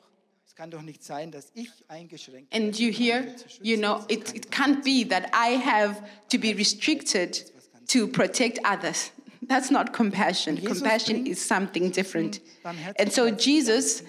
es 0.46 0.54
kann 0.54 0.70
doch 0.70 0.82
nicht 0.82 1.04
sein, 1.04 1.30
dass 1.30 1.50
ich 1.54 1.70
eingeschränkt 1.88 2.54
And 2.54 2.78
you 2.78 2.88
um 2.88 2.94
hear, 2.94 3.34
you 3.62 3.76
know, 3.76 4.04
it, 4.08 4.34
it 4.34 4.50
can't 4.50 4.82
be 4.82 5.04
that 5.08 5.30
I 5.32 5.56
have 5.56 6.02
to 6.30 6.38
be 6.38 6.54
restricted 6.54 7.44
to 7.88 8.06
protect 8.06 8.58
others. 8.64 9.12
That's 9.48 9.70
not 9.70 9.92
compassion. 9.92 10.56
Compassion 10.56 11.26
is 11.26 11.46
something 11.46 11.92
different. 11.92 12.40
And 12.98 13.12
so. 13.12 13.30
Jesus 13.30 14.02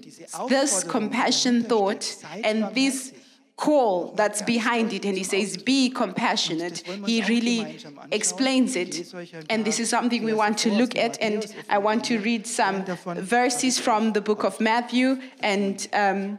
diese 0.00 0.26
this 0.48 0.84
compassion 0.84 1.64
thought 1.64 2.16
and 2.44 2.74
this 2.74 3.12
call 3.60 4.12
that's 4.16 4.42
behind 4.42 4.92
it, 4.92 5.04
and 5.04 5.16
he 5.16 5.24
says, 5.24 5.56
Be 5.56 5.90
compassionate. 5.90 6.78
He 7.06 7.22
really 7.22 7.78
explains 8.10 8.74
it. 8.74 9.14
And 9.50 9.64
this 9.64 9.78
is 9.78 9.90
something 9.90 10.24
we 10.24 10.32
want 10.32 10.58
to 10.58 10.70
look 10.70 10.96
at, 10.96 11.20
and 11.20 11.46
I 11.68 11.78
want 11.78 12.04
to 12.06 12.18
read 12.18 12.46
some 12.46 12.84
verses 13.16 13.78
from 13.78 14.12
the 14.12 14.20
book 14.20 14.44
of 14.44 14.60
Matthew 14.60 15.18
and 15.40 15.86
um, 15.92 16.38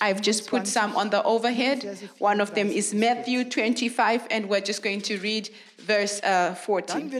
I've 0.00 0.22
just 0.22 0.48
put 0.48 0.66
some 0.66 0.96
on 0.96 1.10
the 1.10 1.22
overhead. 1.22 1.98
One 2.18 2.40
of 2.40 2.54
them 2.54 2.68
is 2.68 2.94
Matthew 2.94 3.44
25, 3.44 4.26
and 4.30 4.48
we're 4.48 4.60
just 4.60 4.82
going 4.82 5.02
to 5.02 5.18
read 5.18 5.50
verse 5.78 6.20
uh, 6.22 6.54
Dann 6.54 6.56
14. 6.56 7.10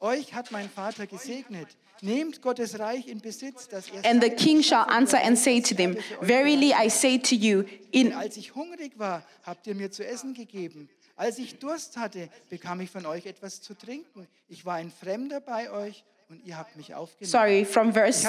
euch 0.00 0.34
hat 0.34 0.50
mein 0.50 0.68
Vater 0.68 1.06
gesegnet. 1.06 1.68
Nehmt 2.00 2.42
Gottes 2.42 2.78
Reich 2.78 3.06
in 3.08 3.20
Besitz, 3.20 3.68
dass 3.68 3.88
er 3.88 4.04
And 4.04 4.22
the 4.22 4.30
king 4.30 4.62
shall 4.62 4.84
answer 4.88 5.18
and 5.22 5.38
say 5.38 5.60
to 5.60 5.74
them, 5.74 5.96
Verily 6.20 6.72
I 6.74 6.90
say 6.90 7.18
to 7.18 7.34
you, 7.34 7.64
in 7.92 8.12
als 8.12 8.36
ich 8.36 8.54
hungrig 8.54 8.98
war, 8.98 9.24
habt 9.44 9.66
ihr 9.66 9.74
mir 9.74 9.90
zu 9.90 10.06
essen 10.06 10.34
gegeben. 10.34 10.88
Als 11.16 11.38
ich 11.38 11.58
Durst 11.58 11.96
hatte, 11.96 12.28
bekam 12.50 12.80
ich 12.80 12.90
von 12.90 13.06
euch 13.06 13.26
etwas 13.26 13.62
zu 13.62 13.74
trinken. 13.74 14.26
Ich 14.48 14.66
war 14.66 14.74
ein 14.74 14.90
Fremder 14.90 15.40
bei 15.40 15.70
euch 15.70 16.04
und 16.30 16.40
ihr 16.46 16.56
habt 16.56 16.74
mich 16.76 16.94
aufgenommen. 16.94 17.30
Sorry, 17.30 17.64
from 17.64 17.92
verse 17.92 18.26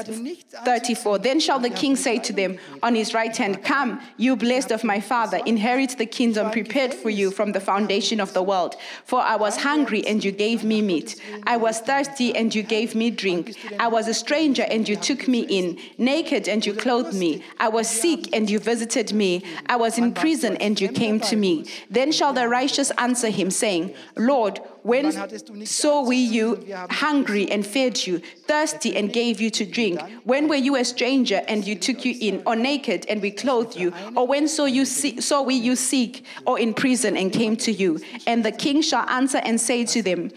34. 0.66 1.18
Then 1.18 1.40
shall 1.40 1.62
the 1.62 1.70
king 1.70 1.96
say 1.96 2.20
to 2.20 2.34
them 2.34 2.58
on 2.84 2.94
his 2.94 3.14
right 3.14 3.36
hand, 3.38 3.64
Come, 3.64 4.02
you 4.18 4.36
blessed 4.36 4.72
of 4.72 4.84
my 4.84 5.00
father, 5.00 5.40
inherit 5.46 5.98
the 5.98 6.06
kingdom 6.06 6.52
prepared 6.52 6.94
for 6.94 7.10
you 7.10 7.32
from 7.32 7.54
the 7.54 7.62
foundation 7.62 8.20
of 8.20 8.34
the 8.34 8.44
world. 8.44 8.76
For 9.06 9.22
I 9.22 9.38
was 9.38 9.58
hungry, 9.64 10.06
and 10.06 10.24
you 10.24 10.34
gave 10.34 10.64
me 10.64 10.82
meat. 10.82 11.22
I 11.48 11.56
was 11.56 11.80
thirsty, 11.80 12.36
and 12.36 12.54
you 12.54 12.64
gave 12.64 12.96
me 12.96 13.12
drink. 13.12 13.56
I 13.80 13.88
was 13.88 14.10
a 14.10 14.14
stranger, 14.14 14.64
and 14.64 14.88
you 14.90 14.98
took 14.98 15.28
me 15.28 15.46
in. 15.48 15.78
Naked, 15.98 16.50
and 16.50 16.66
you 16.66 16.74
clothed 16.74 17.16
me. 17.16 17.44
I 17.60 17.70
was 17.70 17.88
sick, 17.88 18.36
and 18.36 18.50
you 18.50 18.60
visited 18.60 19.14
me. 19.14 19.42
I 19.68 19.78
was 19.78 19.98
in 19.98 20.14
prison, 20.14 20.58
and 20.58 20.80
you 20.82 20.90
came 20.90 21.22
to 21.22 21.38
me. 21.38 21.66
Then 21.90 22.12
shall 22.12 22.34
the 22.34 22.50
righteous 22.50 22.92
answer 22.98 23.30
him, 23.30 23.50
saying, 23.52 23.94
Lord, 24.18 24.60
when 24.86 25.66
saw 25.66 26.04
we 26.04 26.18
you 26.18 26.64
hungry 26.92 27.52
and 27.52 27.66
fed 27.66 28.06
you, 28.06 28.20
thirsty 28.46 28.96
and 28.96 29.12
gave 29.12 29.42
you 29.42 29.50
to 29.50 29.66
drink? 29.66 30.00
When 30.26 30.48
were 30.48 30.62
you 30.68 30.76
a 30.76 30.86
stranger 30.86 31.42
and 31.48 31.66
you 31.66 31.76
took 31.76 32.06
you 32.06 32.16
in, 32.22 32.44
or 32.46 32.56
naked 32.56 33.08
and 33.10 33.20
we 33.20 33.32
clothed 33.32 33.76
you? 33.76 33.92
Or 34.16 34.28
when 34.28 34.48
saw 34.48 34.66
you 34.66 34.86
see, 34.86 35.20
saw 35.22 35.42
we 35.42 35.56
you 35.56 35.76
sick 35.76 36.24
or 36.46 36.60
in 36.60 36.76
prison 36.76 37.18
and 37.18 37.34
came 37.34 37.58
to 37.58 37.72
you? 37.72 38.00
And 38.28 38.46
the 38.46 38.52
king 38.52 38.84
shall 38.84 39.10
answer 39.10 39.40
and 39.40 39.60
say 39.60 39.86
to 39.86 40.04
them, 40.04 40.30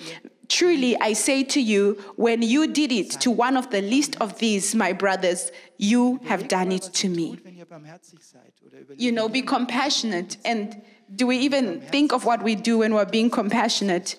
Truly 0.49 0.97
I 0.99 1.13
say 1.13 1.45
to 1.45 1.61
you, 1.61 2.03
when 2.17 2.41
you 2.41 2.67
did 2.69 2.91
it 2.91 3.11
to 3.21 3.31
one 3.31 3.55
of 3.55 3.69
the 3.69 3.83
least 3.83 4.17
of 4.19 4.39
these, 4.39 4.75
my 4.75 4.95
brothers, 4.95 5.53
you 5.77 6.21
have 6.25 6.49
done 6.49 6.73
it 6.73 6.85
to 6.95 7.11
me. 7.11 7.37
Wenn 7.45 7.59
ihr 7.59 7.67
barmherzig 7.67 8.23
seid 8.23 8.55
oder 8.65 8.79
überlegt, 8.81 8.99
You 8.99 9.13
know, 9.13 9.29
be 9.29 9.43
compassionate. 9.43 10.39
And 10.47 10.81
do 11.15 11.27
we 11.27 11.37
even 11.37 11.83
think 11.83 12.13
of 12.15 12.25
what 12.25 12.43
we 12.43 12.55
do 12.55 12.79
when 12.79 12.95
we're 12.95 13.05
being 13.05 13.29
compassionate? 13.29 14.17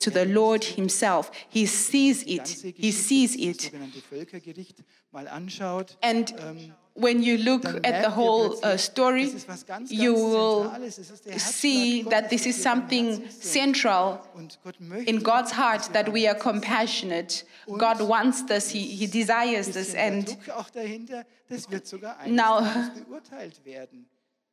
To 0.00 0.10
the 0.10 0.24
Lord 0.24 0.64
Himself. 0.64 1.30
He 1.48 1.66
sees 1.66 2.22
it. 2.24 2.48
He 2.76 2.92
sees 2.92 3.36
it. 3.36 3.62
sogenannte 3.62 4.00
Völkergericht 4.00 4.76
mal 5.12 5.28
anschaut, 5.28 5.96
And 6.02 6.32
ähm, 6.32 6.72
when 6.94 7.22
you 7.22 7.36
look 7.36 7.64
at 7.64 8.04
the 8.04 8.16
whole 8.16 8.56
uh, 8.62 8.76
story, 8.76 9.24
das 9.26 9.34
ist 9.34 9.48
was 9.48 9.66
ganz, 9.66 9.90
you 9.90 10.14
will 10.14 10.62
Zentrales. 10.64 10.98
Es 10.98 11.10
ist 11.10 11.26
der 11.26 11.38
see 11.38 12.04
that 12.10 12.28
this 12.30 12.46
is 12.46 12.62
something 12.62 13.22
central 13.28 14.20
Und 14.34 14.58
Gott 14.62 14.80
möchte, 14.80 15.10
in 15.10 15.22
God's 15.22 15.56
heart 15.56 15.92
that 15.92 16.12
we 16.12 16.28
are 16.28 16.38
compassionate. 16.38 17.44
God 17.66 18.00
wants 18.00 18.44
this, 18.46 18.70
He, 18.70 18.80
he 18.80 19.06
desires 19.06 19.70
this. 19.70 19.94
And 19.94 20.26
Druck 20.28 20.56
auch 20.56 20.70
dahinter, 20.70 21.24
das 21.48 21.70
wird 21.70 21.86
sogar 21.86 22.16
Now- 22.26 22.62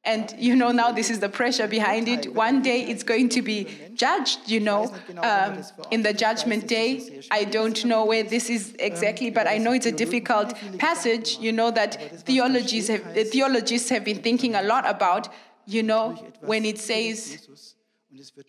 And 0.08 0.34
you 0.39 0.56
know, 0.56 0.72
now 0.72 0.93
this 0.93 1.10
is 1.10 1.20
the 1.20 1.28
pressure 1.28 1.67
behind 1.67 2.08
it. 2.08 2.34
One 2.34 2.62
day 2.62 2.80
it's 2.91 3.04
going 3.04 3.28
to 3.30 3.41
be 3.41 3.67
judged, 3.93 4.39
you 4.48 4.62
know, 4.62 4.96
um, 5.22 5.62
in 5.91 6.02
the 6.02 6.13
judgment 6.13 6.65
day. 6.67 7.22
I 7.30 7.43
don't 7.43 7.84
know 7.84 8.06
where 8.06 8.24
this 8.24 8.50
is 8.50 8.74
exactly, 8.80 9.30
but 9.32 9.48
I 9.48 9.58
know 9.58 9.74
it's 9.74 9.86
a 9.86 9.91
difficult 9.91 10.54
passage, 10.80 11.38
you 11.39 11.52
know, 11.52 11.72
that 11.72 12.22
theologies 12.26 12.88
have, 12.88 13.13
the 13.13 13.26
theologists 13.26 13.89
have 13.89 14.06
been 14.06 14.22
thinking 14.22 14.56
a 14.56 14.62
lot 14.62 14.89
about, 14.89 15.28
you 15.65 15.84
know, 15.84 16.13
when 16.39 16.63
it 16.63 16.80
says, 16.80 17.46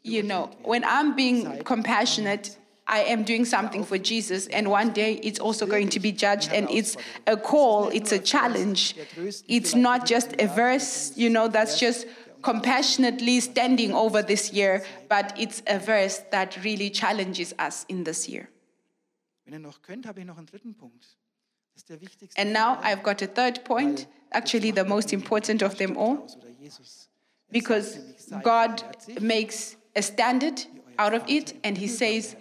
you 0.05 0.23
know, 0.23 0.51
when 0.62 0.85
I'm 0.85 1.16
being 1.16 1.64
compassionate, 1.64 2.57
I 2.88 3.01
am 3.01 3.22
doing 3.22 3.44
something 3.44 3.85
for 3.85 3.98
Jesus, 3.98 4.46
and 4.46 4.70
one 4.70 4.92
day 4.92 5.20
it's 5.22 5.38
also 5.38 5.66
going 5.66 5.90
to 5.90 6.01
be 6.01 6.11
judged, 6.11 6.51
and 6.53 6.68
it's 6.70 6.96
a 7.27 7.37
call, 7.37 7.88
it's 7.88 8.12
a 8.12 8.18
challenge. 8.18 8.96
It's 9.46 9.74
not 9.74 10.07
just 10.07 10.35
a 10.40 10.46
verse, 10.46 11.12
you 11.14 11.29
know, 11.29 11.48
that's 11.48 11.79
just 11.79 12.07
compassionately 12.42 13.40
standing 13.40 13.92
over 13.92 14.22
this 14.22 14.53
year, 14.53 14.85
but 15.09 15.35
it's 15.38 15.62
a 15.66 15.79
verse 15.79 16.20
that 16.31 16.57
really 16.64 16.88
challenges 16.88 17.55
us 17.59 17.85
in 17.88 18.05
this 18.05 18.29
year. 18.29 18.48
Wenn 19.44 19.55
ihr 19.55 19.61
noch 19.61 19.83
könnt, 19.83 20.07
habe 20.07 20.20
ich 20.20 20.27
noch 20.27 20.38
einen 20.38 20.46
dritten 20.46 20.74
Punkt. 20.74 21.05
Das 21.74 21.83
ist 21.83 21.88
der 21.90 22.01
wichtigste. 22.01 22.40
And 22.40 22.53
now 22.53 22.79
I've 22.83 23.03
got 23.03 23.22
a 23.22 23.27
third 23.27 23.64
point, 23.64 24.07
actually 24.33 24.70
the 24.72 24.85
most 24.85 25.12
important 25.12 25.62
of 25.62 25.77
them 25.77 25.96
all, 25.96 26.18
aus, 26.18 26.37
oder 26.37 26.48
Jesus. 26.61 27.09
because 27.51 27.98
God 28.42 28.83
makes 29.20 29.77
a 29.94 30.03
standard 30.03 30.64
out 30.98 31.14
of 31.14 31.22
it, 31.29 31.55
and 31.64 31.77
He 31.79 31.87
says, 31.87 32.35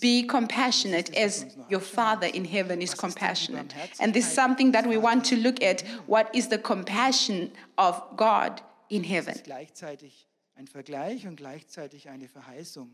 Be 0.00 0.22
compassionate 0.22 1.14
as 1.16 1.46
your 1.68 1.80
Father 1.80 2.26
in 2.26 2.44
heaven 2.44 2.82
is 2.82 2.94
compassionate. 2.94 3.74
And 3.98 4.14
this 4.14 4.26
is 4.26 4.32
something 4.32 4.72
that 4.72 4.86
we 4.86 4.96
want 4.96 5.24
to 5.26 5.36
look 5.36 5.62
at. 5.62 5.82
What 6.06 6.34
is 6.34 6.48
the 6.48 6.58
compassion 6.58 7.50
of 7.76 8.02
God 8.16 8.60
in 8.88 9.04
heaven? 9.04 9.34
ist 9.34 9.44
gleichzeitig 9.44 10.26
ein 10.56 10.66
Vergleich 10.66 11.26
und 11.26 11.36
gleichzeitig 11.36 12.08
eine 12.08 12.28
Verheißung. 12.28 12.90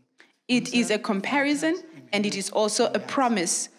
It 0.47 0.73
is 0.73 0.91
a 0.91 0.97
comparison, 0.97 1.75
and 2.13 2.25
it 2.25 2.35
is 2.35 2.51
also 2.51 2.85
a 2.85 2.99
promise 2.99 3.69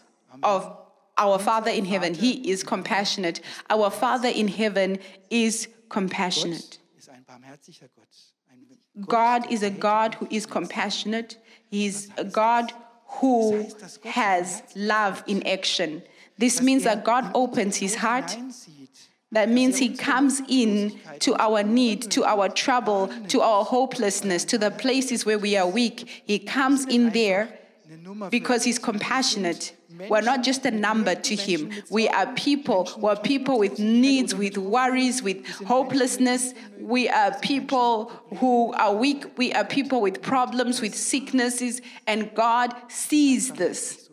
of 0.42 0.70
our 1.16 1.38
Father 1.38 1.70
in 1.70 1.86
heaven. 1.86 2.14
He 2.14 2.50
is 2.50 2.62
compassionate. 2.62 3.40
Our 3.70 3.90
Father 3.90 4.28
in 4.28 4.48
heaven 4.48 4.98
is 5.30 5.68
compassionate. 5.88 6.78
Gott 6.78 6.98
ist 6.98 7.08
ein 7.08 7.24
barmherziger 7.24 7.88
Gott. 7.96 8.08
Ein 8.50 9.04
God 9.06 9.50
is 9.50 9.62
a 9.62 9.70
God 9.70 10.16
who 10.20 10.26
is 10.30 10.46
compassionate. 10.46 11.38
He 11.70 11.86
is 11.86 12.10
a 12.18 12.24
God 12.24 12.74
who 13.08 13.66
has 14.04 14.62
love 14.74 15.22
in 15.26 15.46
action. 15.46 16.02
This 16.36 16.60
means 16.60 16.84
that 16.84 17.04
God 17.04 17.30
opens 17.34 17.76
his 17.76 17.96
heart. 17.96 18.36
That 19.32 19.50
means 19.50 19.76
he 19.76 19.94
comes 19.94 20.40
in 20.48 20.98
to 21.20 21.34
our 21.36 21.62
need, 21.62 22.10
to 22.12 22.24
our 22.24 22.48
trouble, 22.48 23.08
to 23.28 23.40
our 23.42 23.64
hopelessness, 23.64 24.44
to 24.46 24.56
the 24.56 24.70
places 24.70 25.26
where 25.26 25.38
we 25.38 25.56
are 25.56 25.66
weak. 25.66 26.22
He 26.24 26.38
comes 26.38 26.86
in 26.86 27.10
there 27.10 27.48
Eine 27.48 27.48
Nummer 27.48 27.57
für 27.57 27.57
because 28.30 28.64
he's 28.64 28.78
compassionate. 28.78 29.74
We're 30.08 30.20
not 30.20 30.42
just 30.42 30.64
a 30.66 30.70
number 30.70 31.14
to 31.14 31.36
him. 31.36 31.72
We 31.90 32.08
are 32.08 32.32
people. 32.34 32.88
We're 32.98 33.16
people 33.16 33.58
with 33.58 33.78
needs, 33.78 34.34
with 34.34 34.58
worries, 34.58 35.22
with 35.22 35.46
hopelessness. 35.46 36.54
We 36.78 37.08
are 37.08 37.38
people 37.40 38.12
who 38.38 38.72
are 38.74 38.94
weak. 38.94 39.36
We 39.36 39.52
are 39.54 39.64
people 39.64 40.00
with 40.00 40.22
problems, 40.22 40.80
with 40.80 40.94
sicknesses, 40.94 41.80
and 42.06 42.34
God 42.34 42.74
sees 42.88 43.52
this. 43.52 44.07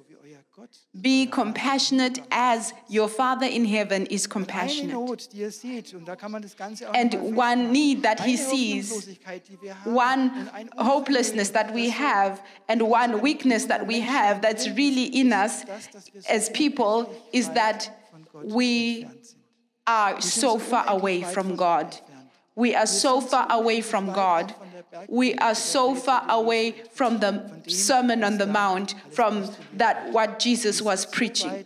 Be 1.02 1.26
compassionate 1.26 2.22
as 2.32 2.74
your 2.88 3.10
Father 3.10 3.46
in 3.46 3.66
heaven 3.66 4.06
is 4.06 4.30
compassionate. 4.30 4.94
Not, 4.94 5.34
die 5.34 5.40
ihr 5.40 5.52
seht, 5.52 5.94
und 5.94 6.08
da 6.08 6.16
kann 6.16 6.32
man 6.32 6.42
das 6.42 6.56
Ganze 6.56 6.90
auch 6.90 6.94
And 6.94 7.16
one 7.36 7.70
need 7.72 8.04
that 8.04 8.22
he 8.22 8.38
sees, 8.38 8.92
Hoffnungslosigkeit, 8.92 9.48
die 9.50 9.62
wir 9.62 9.76
haben, 9.84 9.94
one 9.94 10.32
hopelessness 10.78 11.52
that 11.52 11.74
we 11.76 11.90
have, 11.90 12.42
and 12.70 12.82
one 12.82 13.22
weakness 13.22 13.68
that 13.68 13.86
we 13.86 14.00
have 14.00 14.42
that's 14.42 14.68
really 14.70 15.08
in 15.20 15.34
us 15.34 15.66
as 16.30 16.50
people 16.52 17.10
is 17.34 17.50
that 17.50 17.92
we 18.46 19.06
are 19.86 20.22
so 20.22 20.58
far 20.58 20.86
away 20.88 21.24
from 21.24 21.58
God. 21.58 21.94
We 22.56 22.74
are 22.74 22.88
so 22.88 23.20
far 23.20 23.48
away 23.52 23.82
from 23.82 24.14
God. 24.14 24.56
We 25.08 25.36
are 25.36 25.56
so 25.56 25.96
far 25.96 26.26
away 26.30 26.84
from 26.92 27.20
the 27.20 27.62
Sermon 27.68 28.24
on 28.24 28.38
the 28.38 28.48
Mount, 28.48 28.96
from 29.12 29.50
that 29.74 30.12
what 30.12 30.40
Jesus 30.40 30.82
was 30.82 31.06
preaching. 31.06 31.66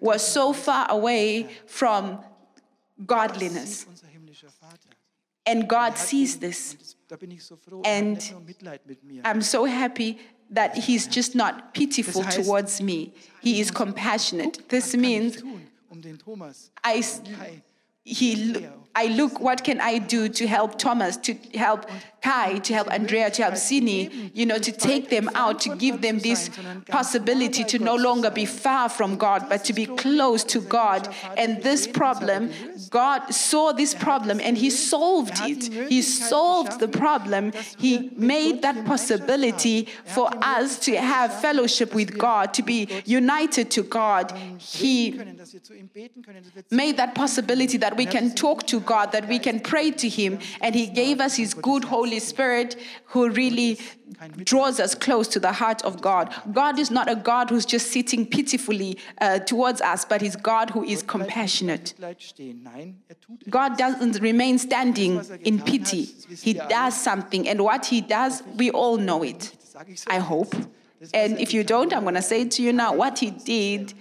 We're 0.00 0.18
so 0.18 0.52
far 0.52 0.90
away 0.90 1.48
from 1.66 2.20
godliness. 3.06 3.86
And 5.46 5.68
God 5.68 5.98
sees 5.98 6.38
this. 6.38 6.96
And. 7.84 8.32
I'm 9.24 9.42
so 9.42 9.64
happy 9.64 10.18
that 10.50 10.76
He's 10.76 11.06
just 11.06 11.34
not 11.34 11.74
pitiful 11.74 12.22
towards 12.24 12.80
me. 12.80 13.12
He 13.40 13.60
is 13.60 13.70
compassionate. 13.70 14.68
This 14.68 14.94
means 14.96 15.42
I, 16.82 17.02
he, 18.04 18.66
I 18.94 19.06
look, 19.06 19.40
what 19.40 19.64
can 19.64 19.80
I 19.80 19.98
do 19.98 20.28
to 20.28 20.46
help 20.46 20.78
Thomas, 20.78 21.16
to 21.18 21.34
help 21.54 21.86
Kai, 22.24 22.58
to 22.60 22.72
help 22.72 22.90
Andrea, 22.90 23.28
to 23.30 23.42
help 23.42 23.54
Sini, 23.54 24.30
you 24.32 24.46
know, 24.46 24.56
to 24.56 24.72
take 24.72 25.10
them 25.10 25.28
out, 25.34 25.60
to 25.60 25.76
give 25.76 26.00
them 26.00 26.20
this 26.20 26.48
possibility 26.88 27.64
to 27.64 27.78
no 27.78 27.94
longer 27.94 28.30
be 28.30 28.46
far 28.46 28.88
from 28.88 29.18
God, 29.18 29.46
but 29.50 29.62
to 29.64 29.74
be 29.74 29.84
close 29.84 30.42
to 30.44 30.62
God. 30.62 31.06
And 31.36 31.62
this 31.62 31.86
problem, 31.86 32.50
God 32.88 33.34
saw 33.34 33.72
this 33.72 33.92
problem 33.94 34.40
and 34.40 34.56
He 34.56 34.70
solved 34.70 35.38
it. 35.42 35.90
He 35.90 36.00
solved 36.00 36.80
the 36.80 36.88
problem. 36.88 37.52
He 37.78 38.10
made 38.16 38.62
that 38.62 38.86
possibility 38.86 39.88
for 40.06 40.30
us 40.40 40.78
to 40.86 40.96
have 40.96 41.28
fellowship 41.42 41.94
with 41.94 42.16
God, 42.16 42.54
to 42.54 42.62
be 42.62 42.88
united 43.04 43.70
to 43.72 43.82
God. 43.82 44.32
He 44.56 45.20
made 46.70 46.96
that 46.96 47.14
possibility 47.14 47.76
that 47.76 47.98
we 47.98 48.06
can 48.06 48.34
talk 48.34 48.66
to 48.68 48.80
God, 48.80 49.12
that 49.12 49.28
we 49.28 49.38
can 49.38 49.60
pray 49.60 49.90
to 49.90 50.08
Him, 50.08 50.38
and 50.62 50.74
He 50.74 50.86
gave 50.86 51.20
us 51.20 51.36
His 51.36 51.52
good 51.52 51.84
Holy 51.84 52.13
Spirit 52.20 52.76
who 53.06 53.30
really 53.30 53.78
draws 54.44 54.80
us 54.80 54.94
close 54.94 55.28
to 55.28 55.40
the 55.40 55.52
heart 55.52 55.82
of 55.82 56.00
God. 56.00 56.34
God 56.52 56.78
is 56.78 56.90
not 56.90 57.10
a 57.10 57.16
God 57.16 57.50
who's 57.50 57.66
just 57.66 57.90
sitting 57.90 58.26
pitifully 58.26 58.98
uh, 59.20 59.38
towards 59.40 59.80
us, 59.80 60.04
but 60.04 60.20
He's 60.20 60.36
God 60.36 60.70
who 60.70 60.84
is 60.84 61.02
compassionate. 61.02 61.94
God 63.50 63.76
doesn't 63.76 64.20
remain 64.20 64.58
standing 64.58 65.20
in 65.42 65.60
pity. 65.60 66.08
He 66.42 66.54
does 66.54 67.00
something, 67.00 67.48
and 67.48 67.62
what 67.62 67.86
He 67.86 68.00
does, 68.00 68.42
we 68.56 68.70
all 68.70 68.96
know 68.96 69.22
it. 69.22 69.56
I 70.06 70.18
hope. 70.18 70.54
And 71.12 71.38
if 71.38 71.52
you 71.52 71.64
don't, 71.64 71.92
I'm 71.92 72.02
going 72.02 72.14
to 72.14 72.22
say 72.22 72.42
it 72.42 72.52
to 72.52 72.62
you 72.62 72.72
now. 72.72 72.94
What 72.94 73.18
He 73.18 73.30
did 73.30 73.94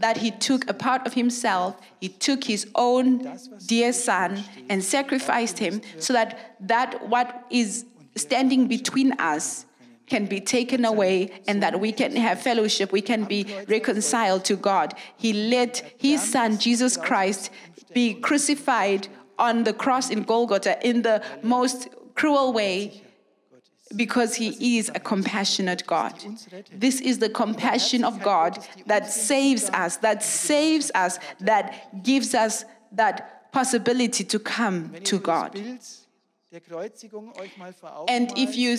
that 0.00 0.18
he 0.18 0.30
took 0.30 0.68
a 0.68 0.74
part 0.74 1.06
of 1.06 1.14
himself, 1.14 1.76
he 2.00 2.08
took 2.08 2.44
his 2.44 2.66
own 2.74 3.38
dear 3.66 3.92
son 3.92 4.42
and 4.68 4.82
sacrificed 4.82 5.58
him 5.58 5.80
so 5.98 6.12
that 6.12 6.56
that 6.60 7.08
what 7.08 7.46
is 7.50 7.86
standing 8.16 8.66
between 8.66 9.12
us 9.12 9.66
can 10.06 10.26
be 10.26 10.40
taken 10.40 10.84
away 10.84 11.30
and 11.48 11.62
that 11.62 11.80
we 11.80 11.90
can 11.90 12.14
have 12.16 12.40
fellowship, 12.40 12.92
we 12.92 13.00
can 13.00 13.24
be 13.24 13.46
reconciled 13.68 14.44
to 14.44 14.56
God. 14.56 14.94
He 15.16 15.32
let 15.32 15.94
his 15.98 16.22
son 16.22 16.58
Jesus 16.58 16.96
Christ 16.96 17.50
be 17.92 18.14
crucified 18.14 19.08
on 19.38 19.64
the 19.64 19.72
cross 19.72 20.10
in 20.10 20.22
Golgotha 20.22 20.78
in 20.86 21.02
the 21.02 21.22
most 21.42 21.88
cruel 22.14 22.52
way 22.52 23.03
because 23.96 24.34
he 24.34 24.78
is 24.78 24.90
a 24.94 25.00
compassionate 25.00 25.86
God. 25.86 26.14
This 26.72 27.00
is 27.00 27.18
the 27.18 27.28
compassion 27.28 28.04
of 28.04 28.22
God 28.22 28.58
that 28.86 29.10
saves 29.10 29.70
us, 29.70 29.96
that 29.98 30.22
saves 30.22 30.90
us, 30.94 31.18
that 31.40 32.02
gives 32.02 32.34
us 32.34 32.64
that 32.92 33.52
possibility 33.52 34.24
to 34.24 34.38
come 34.38 34.94
to 35.04 35.18
God. 35.18 35.52
Bild 35.52 35.80
der 36.54 36.60
Kreuzigung 36.60 37.32
euch 37.36 37.56
mal 37.56 37.72
vor 37.72 37.96
Augen 37.96 38.14
And 38.14 38.38
if 38.38 38.54
you 38.54 38.76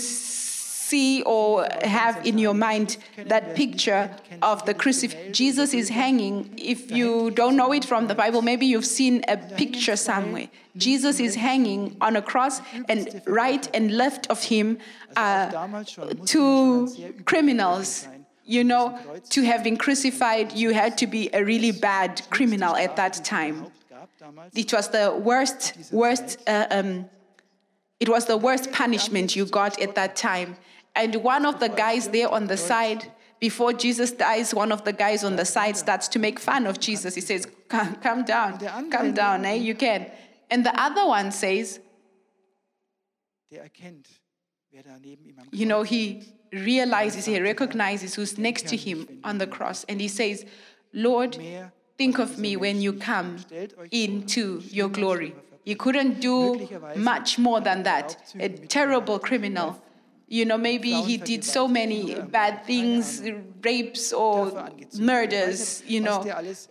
see 0.89 1.23
or 1.23 1.67
have 1.83 2.15
in 2.25 2.37
your 2.37 2.53
mind 2.53 2.97
that 3.27 3.55
picture 3.55 4.03
of 4.41 4.65
the 4.65 4.73
crucifix, 4.73 5.37
Jesus 5.37 5.73
is 5.73 5.89
hanging. 5.89 6.53
If 6.57 6.91
you 6.91 7.31
don't 7.31 7.55
know 7.55 7.71
it 7.73 7.85
from 7.85 8.07
the 8.07 8.15
Bible, 8.15 8.41
maybe 8.41 8.65
you've 8.65 8.91
seen 9.01 9.23
a 9.27 9.37
picture 9.37 9.95
somewhere. 9.95 10.47
Jesus 10.77 11.19
is 11.19 11.35
hanging 11.35 11.95
on 12.01 12.15
a 12.15 12.21
cross, 12.21 12.61
and 12.89 13.21
right 13.25 13.63
and 13.73 13.91
left 13.91 14.27
of 14.29 14.43
him 14.43 14.77
are 15.15 15.49
schon 15.85 16.25
two 16.25 16.87
criminals. 17.25 18.07
You 18.47 18.63
know, 18.63 18.85
to 19.31 19.41
have 19.41 19.63
been 19.63 19.75
crucified, 19.75 20.51
you 20.53 20.69
had 20.71 20.99
to 20.99 21.07
be 21.07 21.31
a 21.33 21.43
really 21.43 21.71
bad 21.71 22.21
criminal 22.29 22.75
at 22.75 22.95
that 22.95 23.13
time. 23.25 23.55
It 24.53 24.71
was 24.71 24.89
the 24.89 25.19
worst, 25.29 25.73
worst, 25.91 26.37
uh, 26.47 26.67
um, 26.69 27.05
it 27.99 28.07
was 28.07 28.25
the 28.25 28.37
worst 28.37 28.71
punishment 28.71 29.35
you 29.35 29.45
got 29.45 29.81
at 29.81 29.95
that 29.95 30.15
time. 30.15 30.57
And 30.95 31.15
one 31.17 31.45
of 31.45 31.59
the 31.59 31.69
guys 31.69 32.09
there 32.09 32.29
on 32.29 32.47
the 32.47 32.57
side, 32.57 33.11
before 33.39 33.73
Jesus 33.73 34.11
dies, 34.11 34.53
one 34.53 34.71
of 34.71 34.83
the 34.85 34.93
guys 34.93 35.23
on 35.23 35.35
the 35.35 35.45
side 35.45 35.75
starts 35.75 36.07
to 36.09 36.19
make 36.19 36.39
fun 36.39 36.65
of 36.65 36.79
Jesus. 36.79 37.15
He 37.15 37.21
says, 37.21 37.47
Come, 37.67 38.23
down, 38.23 38.59
come 38.89 39.13
down, 39.13 39.45
eh? 39.45 39.55
You 39.55 39.75
can. 39.75 40.09
And 40.49 40.65
the 40.65 40.79
other 40.79 41.05
one 41.05 41.31
says, 41.31 41.79
Der 43.51 43.61
erkennt, 43.63 44.07
wer 44.71 44.83
da 44.83 44.97
neben 44.99 45.25
ihm 45.25 45.39
am 45.39 45.47
you 45.51 45.65
know, 45.65 45.83
he 45.83 46.23
realizes, 46.51 47.25
he 47.25 47.39
recognizes 47.39 48.15
who's 48.15 48.37
next 48.37 48.67
to 48.67 48.75
him 48.75 49.19
on 49.23 49.37
the 49.37 49.47
cross. 49.47 49.85
And 49.87 50.01
he 50.01 50.07
says, 50.07 50.45
Lord, 50.93 51.37
think 51.97 52.19
of 52.19 52.37
me 52.37 52.55
when 52.55 52.81
you 52.81 52.93
come 52.93 53.37
into 53.91 54.61
your 54.71 54.89
glory. 54.89 55.35
He 55.63 55.75
couldn't 55.75 56.19
do 56.19 56.67
much 56.95 57.37
more 57.39 57.59
than 57.59 57.83
that. 57.83 58.17
A 58.39 58.49
terrible 58.49 59.19
criminal. 59.19 59.81
You 60.27 60.45
know, 60.45 60.57
maybe 60.57 60.91
he 61.01 61.17
did 61.17 61.43
so 61.43 61.67
many 61.67 62.15
bad 62.15 62.65
things, 62.65 63.21
rapes 63.61 64.11
or 64.11 64.69
murders, 64.97 65.83
you 65.85 66.01
know. 66.01 66.25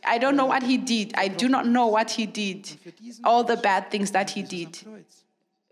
I 0.04 0.18
don't 0.18 0.36
know 0.36 0.46
what 0.46 0.62
he 0.64 0.76
did. 0.76 1.14
I 1.16 1.28
do 1.28 1.48
not 1.48 1.66
know 1.66 1.86
what 1.86 2.10
he 2.10 2.26
did, 2.26 2.68
all 3.22 3.44
the 3.44 3.56
bad 3.56 3.90
things 3.90 4.10
that 4.10 4.30
he 4.30 4.42
did. 4.42 4.78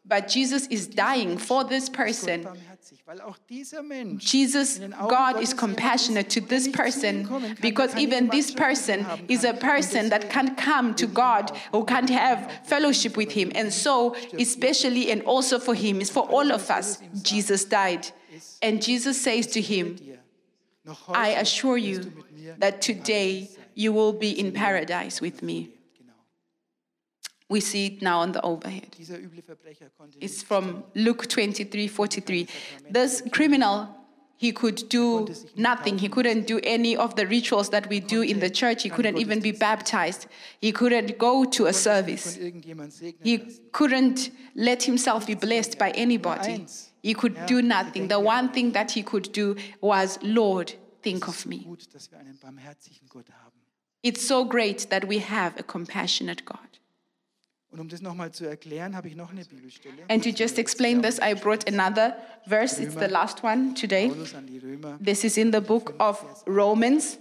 But 0.05 0.29
Jesus 0.29 0.67
is 0.67 0.89
dying 0.89 1.39
for 1.39 1.63
this 1.65 1.89
person. 1.89 2.43
Barmherzig, 2.43 3.07
weil 3.07 3.21
auch 3.21 3.39
dieser 3.49 3.83
Mensch 3.83 4.25
Jesus, 4.25 4.81
God 5.09 5.41
is 5.41 5.55
compassionate 5.57 6.29
to 6.31 6.41
this 6.41 6.69
person 6.71 7.29
because 7.61 7.95
even 7.97 8.29
this 8.29 8.53
person 8.53 9.07
is 9.29 9.45
a 9.45 9.53
person 9.53 10.11
that 10.11 10.29
can't 10.29 10.57
come 10.57 10.95
to 10.97 11.07
God 11.07 11.53
or 11.73 11.87
can't 11.87 12.11
have 12.11 12.51
fellowship 12.65 13.17
with 13.17 13.31
Him. 13.31 13.53
And 13.55 13.73
so, 13.73 14.17
especially 14.37 15.13
and 15.13 15.23
also 15.23 15.61
for 15.61 15.75
Him, 15.75 16.01
is 16.01 16.11
for 16.11 16.29
all 16.29 16.51
of 16.51 16.69
us, 16.69 17.01
Jesus 17.23 17.65
died. 17.65 18.09
And 18.63 18.81
Jesus 18.81 19.21
says 19.21 19.47
to 19.49 19.61
him, 19.61 19.97
dir. 19.97 20.19
Noch 20.85 21.09
heute 21.09 21.19
I 21.19 21.37
assure 21.41 21.77
you 21.77 22.01
du 22.01 22.11
mit 22.11 22.33
mir 22.33 22.57
that 22.59 22.81
today 22.81 23.49
you 23.75 23.93
will 23.93 24.13
be 24.13 24.31
in 24.31 24.53
paradise 24.53 25.21
with 25.21 25.43
me. 25.43 25.72
We 27.53 27.61
see 27.61 27.87
it 27.87 28.03
now 28.03 28.21
on 28.21 28.33
the 28.33 28.41
overhead. 28.43 28.97
Dieser 28.97 29.19
üble 29.19 29.43
Verbrecher 29.43 29.91
konnte 29.91 30.19
It's 30.21 30.43
from 30.43 30.85
Luke 30.95 31.29
23 31.29 31.87
43. 31.87 32.47
This 32.91 33.23
criminal, 33.31 33.89
he 34.39 34.53
could 34.53 34.89
do 34.89 35.29
nothing. 35.55 35.99
He 35.99 36.09
couldn't 36.09 36.47
do 36.47 36.61
any 36.65 36.97
of 36.97 37.15
the 37.15 37.27
rituals 37.27 37.69
that 37.69 37.91
we 37.91 38.01
do 38.01 38.23
in 38.23 38.41
the 38.41 38.49
church. 38.49 38.85
He 38.85 38.89
couldn't 38.89 39.19
even 39.19 39.41
be 39.41 39.53
baptized. 39.53 40.29
He 40.63 40.73
couldn't 40.73 41.19
go 41.19 41.45
to 41.45 41.67
a 41.67 41.75
service. 41.75 42.39
He 43.23 43.39
couldn't 43.71 44.31
let 44.55 44.85
himself 44.85 45.27
be 45.27 45.35
blessed 45.35 45.79
by 45.79 45.91
anybody. 45.91 46.65
He 47.03 47.13
could 47.13 47.37
do 47.47 47.61
nothing. 47.61 48.09
The 48.09 48.19
one 48.19 48.49
thing 48.49 48.73
that 48.73 48.93
he 48.93 49.03
could 49.03 49.31
do 49.33 49.57
was, 49.83 50.19
Lord, 50.23 50.73
think 51.03 51.29
of 51.29 51.45
me. 51.45 51.67
Gut, 51.69 51.93
dass 51.93 52.11
wir 52.11 52.19
einen 52.19 52.39
barmherzigen 52.41 53.09
Gott 53.11 53.27
haben. 53.45 53.61
It's 54.03 54.27
so 54.27 54.47
great 54.47 54.89
that 54.89 55.07
we 55.07 55.19
have 55.19 55.59
a 55.59 55.63
compassionate 55.63 56.47
God. 56.47 56.73
Um 57.73 57.89
and 60.09 60.23
to 60.23 60.33
just 60.33 60.59
explain 60.59 61.01
this, 61.01 61.19
I 61.21 61.35
brought 61.35 61.69
another 61.69 62.15
verse. 62.47 62.79
It's 62.79 62.95
the 62.95 63.09
last 63.09 63.43
one 63.43 63.75
today. 63.75 64.09
Paulus 64.09 64.35
an 64.35 64.47
die 64.47 64.61
Römer. 64.61 64.99
This 65.01 65.25
is 65.25 65.39
in 65.39 65.53
the 65.53 65.61
book 65.61 65.95
of 65.99 66.23
Romans, 66.47 67.19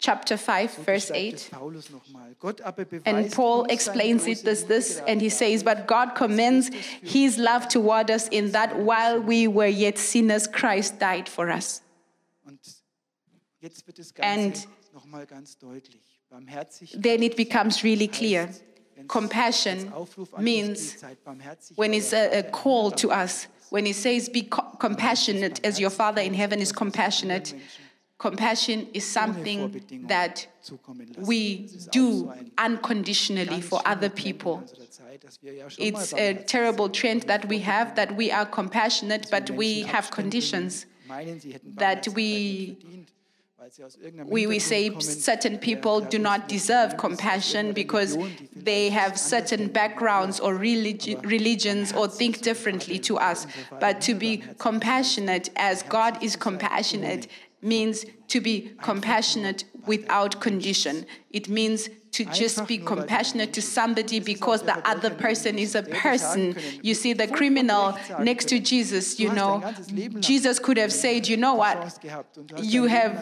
chapter 0.00 0.36
5, 0.36 0.74
verse 0.84 1.10
8. 1.12 1.50
Paulus 1.52 1.90
nochmal. 1.90 2.34
Gott 2.40 2.60
aber 2.62 2.84
beweist 2.84 3.06
And 3.06 3.30
Paul 3.32 3.66
explains 3.66 4.26
it 4.26 4.44
as 4.46 4.64
this, 4.64 5.00
and 5.06 5.20
he 5.20 5.28
says, 5.28 5.62
But 5.62 5.86
God 5.86 6.16
commends 6.16 6.70
his 7.02 7.38
love 7.38 7.68
toward 7.68 8.10
us 8.10 8.28
in 8.28 8.50
that 8.52 8.76
while 8.76 9.20
we 9.20 9.46
were 9.46 9.70
yet 9.70 9.98
sinners, 9.98 10.48
Christ 10.50 10.98
died 10.98 11.28
for 11.28 11.48
us. 11.48 11.82
Und 12.44 12.58
Jetzt 13.60 13.86
wird 13.86 13.98
das 13.98 14.12
And 14.18 14.52
Ganze 14.52 14.68
nochmal 14.92 15.26
ganz 15.26 15.58
deutlich. 15.58 16.20
Barmherzigkeit 16.28 17.02
then 17.02 17.22
it 17.22 17.36
becomes 17.36 17.84
really 17.84 18.08
clear. 18.08 18.48
Compassion 19.08 19.78
als 19.78 19.92
Aufruf 19.92 20.32
an 20.34 20.38
uns 20.40 20.44
means 20.44 20.90
geht, 20.92 21.00
seid 21.00 21.24
barmherzig, 21.24 21.76
when 21.78 21.92
it's 21.92 22.12
a, 22.12 22.38
a 22.38 22.42
call 22.42 22.90
to 22.92 23.08
us, 23.10 23.48
when 23.70 23.86
it 23.86 23.96
says 23.96 24.30
be 24.30 24.42
co- 24.48 24.62
compassionate 24.78 25.60
as 25.66 25.78
your 25.80 25.90
Father 25.90 26.22
in 26.22 26.34
heaven 26.34 26.60
is 26.60 26.72
compassionate, 26.72 27.54
compassion 28.18 28.86
is 28.92 29.04
something 29.04 29.70
that 30.08 30.48
we 31.18 31.66
Das 31.66 31.72
ist 31.74 31.88
auch 31.88 31.92
do 31.92 32.32
unconditionally 32.64 33.60
for 33.62 33.80
other 33.86 34.08
people. 34.08 34.54
unserer 34.62 34.90
Zeit, 34.90 35.22
dass 35.24 35.42
wir 35.42 35.52
ja 35.54 35.68
schon 35.68 35.92
mal 35.92 36.00
It's 36.02 36.14
a 36.14 36.32
terrible 36.34 36.90
trend 36.90 37.26
that 37.26 37.48
we 37.50 37.58
have 37.64 37.94
that 37.96 38.16
we 38.18 38.32
are 38.32 38.46
compassionate, 38.46 39.28
but 39.30 39.50
we 39.56 39.84
have 39.86 40.10
conditions. 40.10 40.86
nehmen, 41.06 41.08
meinen, 41.08 41.40
sie 41.40 41.52
hätten 41.52 41.76
that 41.76 42.06
we- 42.16 42.76
nicht 43.56 43.56
verdient, 43.56 43.58
weil 43.58 43.70
sie 43.72 43.84
aus 43.84 43.96
irgendeinem 43.96 44.30
We, 44.30 44.48
we 44.48 44.60
say 44.60 44.92
certain 45.00 45.58
people 45.58 46.00
do 46.00 46.18
not 46.18 46.48
deserve 46.50 46.96
compassion 46.96 47.72
because 47.72 48.16
they 48.54 48.90
have 48.90 49.16
certain 49.16 49.68
backgrounds 49.72 50.40
or 50.40 50.54
religi- 50.54 51.18
religions 51.24 51.92
or 51.92 52.08
think 52.08 52.42
differently 52.42 52.98
to 53.00 53.16
us. 53.16 53.46
But 53.80 54.00
to 54.02 54.14
be 54.14 54.42
compassionate 54.58 55.50
as 55.56 55.82
God 55.88 56.22
is 56.22 56.36
compassionate 56.36 57.28
means 57.62 58.04
to 58.28 58.40
be 58.40 58.72
compassionate 58.82 59.64
without 59.86 60.40
condition. 60.40 61.06
It 61.30 61.48
means 61.48 61.88
to 62.16 62.24
just 62.26 62.66
be 62.66 62.78
compassionate 62.78 63.52
to 63.52 63.60
somebody 63.60 64.20
because 64.20 64.62
the 64.62 64.76
other 64.88 65.10
person 65.10 65.58
is 65.58 65.74
a 65.74 65.82
person. 65.82 66.56
You 66.82 66.94
see, 66.94 67.12
the 67.12 67.28
criminal 67.28 67.94
next 68.20 68.48
to 68.48 68.58
Jesus, 68.58 69.20
you 69.20 69.30
know, 69.32 69.62
Jesus 70.20 70.58
could 70.58 70.78
have 70.78 70.92
said, 70.92 71.28
you 71.28 71.36
know 71.36 71.54
what? 71.54 71.76
Chance 71.76 71.98
gehabt 71.98 72.38
und 72.38 72.50
du 72.50 72.56
hast 72.56 72.64
you 72.72 72.84
have 72.86 73.12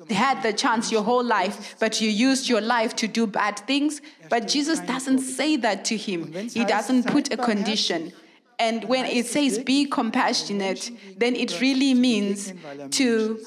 um 0.00 0.08
had 0.08 0.42
the 0.42 0.52
chance 0.52 0.90
your 0.90 1.02
whole 1.02 1.24
life, 1.24 1.76
but 1.78 2.00
you 2.00 2.08
used 2.08 2.48
your 2.48 2.62
life 2.62 2.96
to 2.96 3.06
do 3.06 3.26
bad 3.26 3.58
things. 3.66 4.00
But 4.30 4.48
Jesus 4.48 4.80
doesn't 4.80 5.20
say 5.20 5.56
that 5.56 5.84
to 5.86 5.96
him. 5.96 6.32
He 6.32 6.64
doesn't 6.64 7.06
put 7.06 7.32
a 7.32 7.36
condition. 7.36 8.12
And 8.58 8.84
when 8.84 9.04
it 9.04 9.26
says 9.26 9.58
be 9.58 9.84
compassionate, 9.84 10.90
then 11.16 11.36
it 11.36 11.60
really 11.60 11.94
means 11.94 12.52
to 12.92 13.38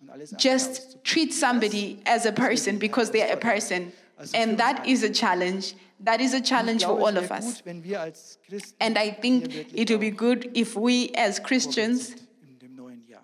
und 0.00 0.10
alles 0.10 0.32
andere 0.32 0.42
just 0.42 1.04
treat 1.04 1.32
somebody 1.32 2.00
as 2.04 2.26
a 2.26 2.32
person 2.32 2.78
because 2.78 3.10
they're 3.10 3.32
a 3.32 3.36
person. 3.36 3.92
And 4.34 4.58
that 4.58 4.86
is 4.86 5.02
a 5.02 5.10
challenge. 5.10 5.74
That 6.00 6.20
is 6.20 6.34
a 6.34 6.40
challenge 6.40 6.84
for 6.84 6.98
all 6.98 7.16
of 7.16 7.30
us. 7.30 7.56
gut, 7.56 7.66
wenn 7.66 7.84
wir 7.84 8.00
als 8.00 8.38
Christen 8.48 8.74
And 8.80 8.98
I 8.98 9.10
think 9.10 9.54
it 9.74 9.90
will 9.90 9.98
be 9.98 10.10
good 10.10 10.50
if 10.54 10.76
we 10.76 11.12
as 11.14 11.42
Christians 11.42 12.10
Vorbild 12.10 12.18
sind 12.18 12.50
in 12.50 12.58
dem 12.58 12.76
neuen 12.76 13.06
Jahr. 13.06 13.22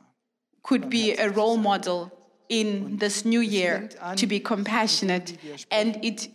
could 0.62 0.90
be 0.90 1.16
a 1.16 1.28
role 1.30 1.56
model 1.56 2.10
in 2.48 2.98
this 2.98 3.24
new 3.24 3.40
year 3.40 3.88
to 4.16 4.26
be 4.26 4.40
compassionate. 4.40 5.36
And 5.70 5.98
it 6.04 6.28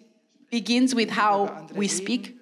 begins 0.50 0.93
with 0.93 1.10
how 1.12 1.67
we 1.76 1.88
speak, 1.88 2.38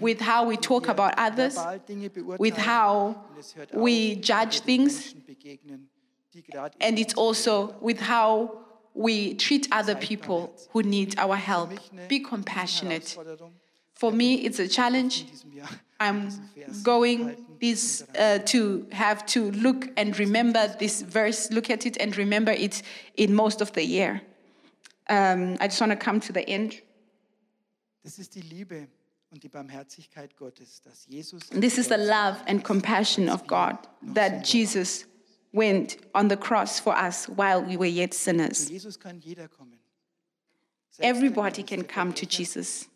with 0.00 0.20
how 0.20 0.46
we 0.46 0.56
talk 0.56 0.88
about 0.88 1.14
others, 1.16 1.54
Verbal 1.54 1.78
Dinge 1.86 2.10
beurteilen 2.10 2.38
with 2.38 2.56
how 2.56 3.16
und 3.30 3.38
es 3.38 3.54
hört 3.54 3.72
we 3.74 4.16
judge 4.16 4.26
wenn 4.26 4.34
wir 4.34 4.48
den 4.48 4.64
things, 4.64 5.14
Menschen 5.14 5.24
begegnen, 5.24 5.88
die 6.34 6.42
gerade 6.42 6.76
and 6.80 6.98
it's 6.98 7.16
also 7.16 7.74
with 7.80 8.00
how 8.00 8.65
we 8.96 9.36
treat 9.36 9.68
other 9.72 9.94
people 9.94 10.50
who 10.72 10.82
need 10.82 11.18
our 11.18 11.36
help. 11.36 11.70
Für 11.70 11.74
mich 11.74 11.92
eine 11.92 12.08
Be 12.08 12.22
compassionate. 12.22 13.16
For 13.94 14.12
me, 14.12 14.44
it's 14.44 14.58
a 14.58 14.68
challenge. 14.68 15.22
in 15.22 15.26
diesem 15.28 15.52
Jahr. 15.52 15.68
I'm 15.98 16.30
going 16.82 17.36
this 17.58 18.04
uh, 18.18 18.38
to 18.46 18.86
have 18.92 19.24
to 19.26 19.50
look 19.52 19.88
and 19.96 20.18
remember 20.18 20.68
this 20.78 21.02
verse, 21.02 21.50
look 21.50 21.70
at 21.70 21.86
it 21.86 21.96
and 21.98 22.16
remember 22.16 22.52
it 22.52 22.82
in 23.16 23.34
most 23.34 23.62
of 23.62 23.72
the 23.72 23.82
year. 23.82 24.20
Um, 25.08 25.56
I 25.60 25.68
just 25.68 25.80
want 25.80 25.92
to 25.92 25.96
come 25.96 26.20
to 26.20 26.32
the 26.32 26.46
end. 26.46 26.82
Das 28.04 28.18
ist 28.18 28.34
die 28.34 28.42
Liebe 28.42 28.88
und 29.30 29.42
die 29.42 29.48
Barmherzigkeit 29.48 30.36
Gottes, 30.36 30.80
dass 30.82 31.06
Jesus 31.08 31.48
This 31.48 31.78
is 31.78 31.88
the 31.88 31.96
love 31.96 32.36
and 32.46 32.62
compassion 32.62 33.28
of 33.28 33.46
God 33.46 33.78
that 34.14 34.46
Jesus 34.46 35.06
went 35.52 35.96
on 36.14 36.28
the 36.28 36.36
cross 36.36 36.80
for 36.80 36.96
us 36.96 37.28
while 37.28 37.62
we 37.62 37.76
were 37.76 37.86
yet 37.86 38.14
sinners. 38.14 38.68
Jesus 38.68 38.98
kann 38.98 39.20
jeder 39.20 39.48
kommen. 39.48 39.78
Selbst 40.90 40.98
der 40.98 41.10
Everybody 41.10 41.62
can 41.62 41.86
come 41.86 42.12
to 42.14 42.26
Jesus. 42.26 42.88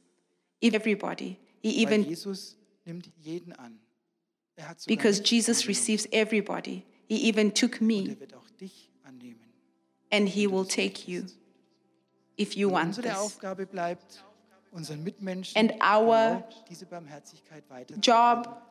Everybody. 0.62 1.38
He 1.62 1.82
even 1.82 2.04
Jesus 2.04 2.56
nimmt 2.86 3.10
jeden 3.18 3.52
an. 3.52 3.78
Er 4.56 4.76
because 4.86 5.20
Jesus 5.20 5.66
receives 5.68 6.06
everybody. 6.12 6.84
He 7.08 7.28
even 7.28 7.52
took 7.52 7.80
me 7.80 8.10
er 8.10 8.20
wird 8.20 8.34
auch 8.34 8.48
dich 8.60 8.90
annehmen. 9.04 9.40
and 10.10 10.28
he 10.28 10.46
will 10.46 10.64
take 10.64 11.08
you 11.08 11.24
if 12.36 12.56
you 12.56 12.70
want 12.70 12.96
this. 12.96 13.14
Aufgabe 13.14 13.66
bleibt, 13.66 14.24
unseren 14.72 15.02
Mitmenschen 15.02 15.56
And 15.56 15.72
our 15.82 16.36
genau 16.36 16.64
diese 16.68 16.86
Barmherzigkeit 16.86 17.64
weiterzugeben, 17.68 18.02
job 18.02 18.62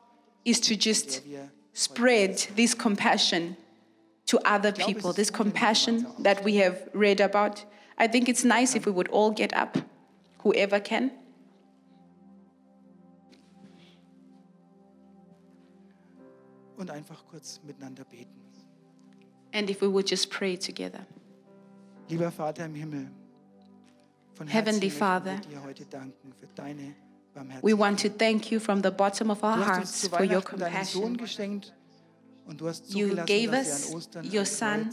is 0.44 0.60
to 0.60 0.74
just 0.74 1.22
spread 1.72 2.36
this 2.56 2.76
compassion 2.76 3.56
to 4.30 4.38
other 4.44 4.72
people, 4.72 5.12
this 5.12 5.30
compassion 5.30 6.06
that 6.20 6.44
we 6.44 6.56
have 6.56 6.88
read 6.94 7.20
about. 7.20 7.64
I 7.98 8.06
think 8.06 8.28
it's 8.28 8.44
nice 8.44 8.76
if 8.76 8.86
we 8.86 8.92
would 8.92 9.08
all 9.08 9.32
get 9.32 9.52
up, 9.54 9.76
whoever 10.44 10.80
can. 10.80 11.10
und 16.76 16.90
einfach 16.90 17.22
kurz 17.30 17.60
miteinander 17.62 18.04
beten. 18.04 18.40
And 19.52 19.68
if 19.68 19.82
we 19.82 19.88
would 19.88 20.08
just 20.10 20.30
pray 20.30 20.56
together. 20.56 21.06
Lieber 22.08 22.30
Vater 22.30 22.64
im 22.64 22.74
Himmel, 22.74 23.10
von 24.32 24.46
Heavenly 24.46 24.88
Father, 24.88 25.40
wir 25.42 25.58
dir 25.58 25.62
heute 25.62 25.84
danken 25.84 26.32
für 26.32 26.46
deine 26.54 26.94
We 27.62 27.78
want 27.78 27.98
to 28.00 28.08
thank 28.08 28.50
you 28.50 28.58
from 28.58 28.82
the 28.82 28.90
bottom 28.90 29.30
of 29.30 29.44
our 29.44 29.56
du 29.56 29.66
hast 29.66 29.78
uns 29.80 30.02
hearts 30.02 30.08
for 30.08 30.20
your 30.22 30.42
Weihnachten 30.42 30.58
deinen 30.58 30.84
Sohn 30.84 31.16
compassion. 31.16 31.72
You 32.88 33.16
gave 33.26 33.52
er 33.52 33.60
us 33.60 34.08
your 34.24 34.44
son, 34.44 34.92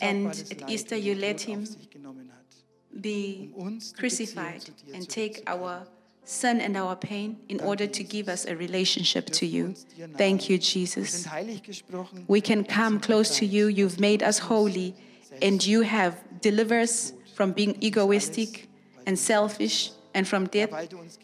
and 0.00 0.28
at 0.28 0.70
Easter 0.70 0.96
you 0.96 1.14
let 1.14 1.40
him 1.40 1.66
sich 1.66 1.90
genommen 1.90 2.30
hat. 2.30 2.44
Be 2.90 3.50
um 3.54 3.78
crucified 3.96 4.60
Beziehung 4.60 4.76
zu 4.78 4.86
dir 4.86 4.94
and 4.94 5.08
take 5.08 5.42
our 5.46 5.86
sin 6.24 6.60
and 6.60 6.76
our 6.76 6.96
pain 6.96 7.36
in 7.48 7.60
order 7.60 7.86
to 7.86 8.02
give 8.02 8.28
us 8.28 8.46
a 8.46 8.54
relationship 8.54 9.30
to 9.32 9.46
you. 9.46 9.66
uns 9.66 9.86
dir 9.86 10.08
nahen. 10.08 10.18
Thank 10.18 10.48
you, 10.48 10.58
Jesus. 10.58 11.22
sind 11.22 11.32
heilig 11.32 11.62
gesprochen. 11.62 12.24
We 12.28 12.40
can 12.40 12.64
come 12.64 13.00
close 13.00 13.38
to 13.38 13.44
you. 13.44 13.68
You've 13.68 14.00
made 14.00 14.22
us 14.22 14.48
holy, 14.48 14.94
and 15.42 15.64
you 15.64 15.82
have 15.82 16.16
delivered 16.40 16.82
us 16.82 17.14
from 17.34 17.52
being 17.52 17.76
egoistic 17.80 18.68
and 19.06 19.18
selfish 19.18 19.92
and 20.14 20.26
from 20.26 20.46
death 20.48 20.70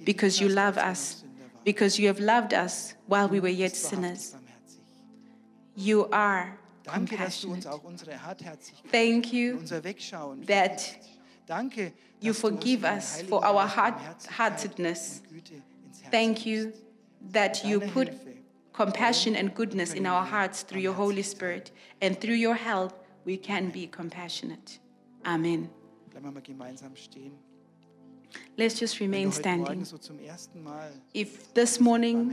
because 0.04 0.40
you 0.40 0.48
love 0.48 0.78
us, 0.78 1.24
because 1.64 1.98
you 1.98 2.06
have 2.08 2.20
loved 2.20 2.54
us 2.54 2.94
while 3.06 3.28
we 3.28 3.40
were 3.40 3.48
yet 3.48 3.74
sinners. 3.74 4.36
You 5.76 6.06
are 6.12 6.56
Danke, 6.84 7.16
dass 7.16 7.40
du 7.40 7.48
uns 7.52 7.64
compassionate. 7.64 7.70
auch 7.70 7.84
unsere 7.84 8.22
Hartherzigkeit, 8.22 8.92
Thank 8.92 9.32
you 9.32 9.56
unser 9.58 9.82
Wegschauen 9.82 10.46
that. 10.46 10.96
Danke, 11.46 11.92
you 12.20 12.32
dass 12.32 12.40
du 12.40 12.46
uns 12.48 12.56
forgive 12.58 12.84
us 12.84 13.22
for 13.28 13.42
our 13.42 13.64
hard- 13.76 13.94
heartedness. 14.38 15.20
und 15.24 15.30
Güte 15.34 15.54
ins 15.86 16.02
Herz 16.02 16.10
Thank 16.10 16.46
you 16.46 16.72
that 17.32 17.64
you 17.64 17.80
put 17.80 18.10
compassion 18.72 19.34
and 19.36 19.54
goodness 19.54 19.94
in 19.94 20.06
our 20.06 20.24
hearts 20.30 20.64
through 20.66 20.80
your 20.86 20.96
Holy 20.96 21.22
Spirit. 21.22 21.72
And 22.02 22.20
through 22.20 22.36
your 22.36 22.54
help, 22.54 22.92
we 23.24 23.36
can 23.38 23.70
be 23.70 23.86
compassionate. 23.86 24.78
Amen. 25.24 25.70
Bleiben 26.10 26.26
wir 26.26 26.32
mal 26.32 26.42
gemeinsam 26.42 26.94
stehen. 26.96 27.32
Let's 28.56 28.78
just 28.78 29.00
remain 29.00 29.30
du 29.30 29.36
heute 29.36 29.48
Morgen 29.48 29.64
standing. 29.64 29.84
so 29.84 29.96
zum 29.98 30.18
ersten 30.18 30.62
Mal 30.62 30.92
If 31.14 31.52
this 31.54 31.78
morning 31.80 32.32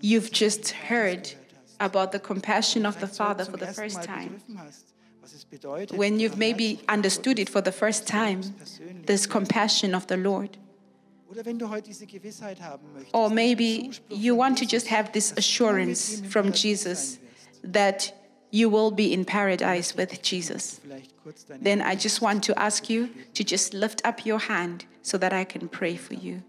you've 0.00 0.30
just 0.32 0.74
heard 0.90 1.36
about 1.84 2.12
the 2.12 2.18
compassion 2.18 2.86
of 2.86 2.98
the 3.00 3.06
Father 3.06 3.44
for 3.44 3.58
the 3.58 3.66
first 3.66 4.02
time, 4.02 4.30
begriffen 4.30 4.58
hast, 4.58 4.94
was 5.22 5.34
es 5.34 5.44
bedeutet, 5.44 5.96
when 5.96 6.18
you've 6.18 6.36
maybe 6.36 6.80
understood 6.88 7.38
it 7.38 7.48
for 7.48 7.62
the 7.62 7.72
first 7.72 8.06
time, 8.06 8.40
this 9.06 9.26
compassion 9.26 9.94
of 9.94 10.06
the 10.06 10.16
Lord, 10.16 10.58
Oder 11.30 11.44
wenn 11.46 11.58
du 11.58 11.68
heute 11.68 11.88
diese 11.88 12.06
Gewissheit 12.06 12.60
haben 12.60 12.92
möchtest, 12.92 13.14
or 13.14 13.28
maybe 13.28 13.90
you 14.08 14.36
want 14.36 14.58
to 14.58 14.64
just 14.64 14.90
have 14.90 15.10
this 15.12 15.30
dass 15.30 15.34
du 15.34 15.64
mit 15.64 15.72
assurance 15.72 16.22
from 16.28 16.52
Jesus 16.52 17.18
that 17.62 18.12
you 18.50 18.70
will 18.70 18.92
be 18.92 19.12
in 19.12 19.24
paradise 19.24 19.96
with 19.96 20.22
Jesus. 20.22 20.80
Vielleicht 20.82 21.16
kurz 21.22 21.44
deine 21.44 21.62
then 21.64 21.80
I 21.80 21.96
just 21.96 22.22
want 22.22 22.44
to 22.44 22.54
ask 22.56 22.88
you 22.88 23.08
to 23.34 23.42
just 23.42 23.74
lift 23.74 24.06
up 24.06 24.24
your 24.24 24.38
hand 24.38 24.84
so 25.02 25.18
that 25.18 25.32
I 25.32 25.44
can 25.44 25.68
pray 25.68 25.96
for 25.96 26.14
you. 26.14 26.42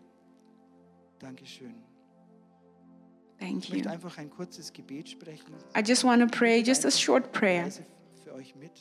Thank 3.45 3.65
Ich 3.65 3.69
möchte 3.71 3.87
you. 3.87 3.93
einfach 3.93 4.17
ein 4.17 4.29
kurzes 4.29 4.73
Gebet 4.73 5.09
sprechen. 5.09 5.53
I 5.77 5.81
just 5.85 6.03
want 6.03 6.21
to 6.21 6.27
pray 6.27 6.63
just 6.63 6.85
a 6.85 6.91
short 6.91 7.31
prayer. 7.31 7.69
Für 8.23 8.33
euch 8.33 8.55
mit. 8.55 8.71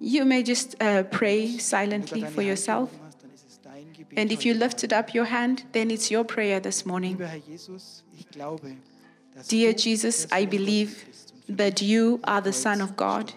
You 0.00 0.24
may 0.24 0.42
just 0.42 0.74
uh, 0.82 1.04
pray 1.04 1.58
silently 1.58 2.24
for 2.24 2.42
yourself. 2.42 2.90
gehoben 2.90 3.06
hast, 3.06 3.22
dann 3.22 3.30
ist 3.32 3.46
es 3.46 3.60
dein 3.60 3.92
Gebet 3.92 4.18
And 4.18 4.32
if 4.32 4.42
you 4.44 4.54
lifted 4.54 4.92
up 4.92 5.14
your 5.14 5.30
hand, 5.30 5.64
then 5.72 5.90
it's 5.90 6.10
your 6.10 6.24
prayer 6.24 6.60
this 6.60 6.84
morning. 6.84 7.12
Lieber 7.12 7.26
Herr 7.26 7.38
Jesus, 7.46 8.02
ich 8.18 8.28
glaube, 8.30 8.72
dass 9.34 9.46
Dear 9.48 9.74
Jesus, 9.76 10.26
I 10.32 10.46
believe 10.46 10.92
Gottes 10.92 11.06
bist 11.06 11.34
und 11.48 11.56
für 11.56 11.56
that 11.58 11.80
you 11.80 12.18
are 12.22 12.42
the 12.42 12.52
Son 12.52 12.80
of 12.80 12.96
God 12.96 13.34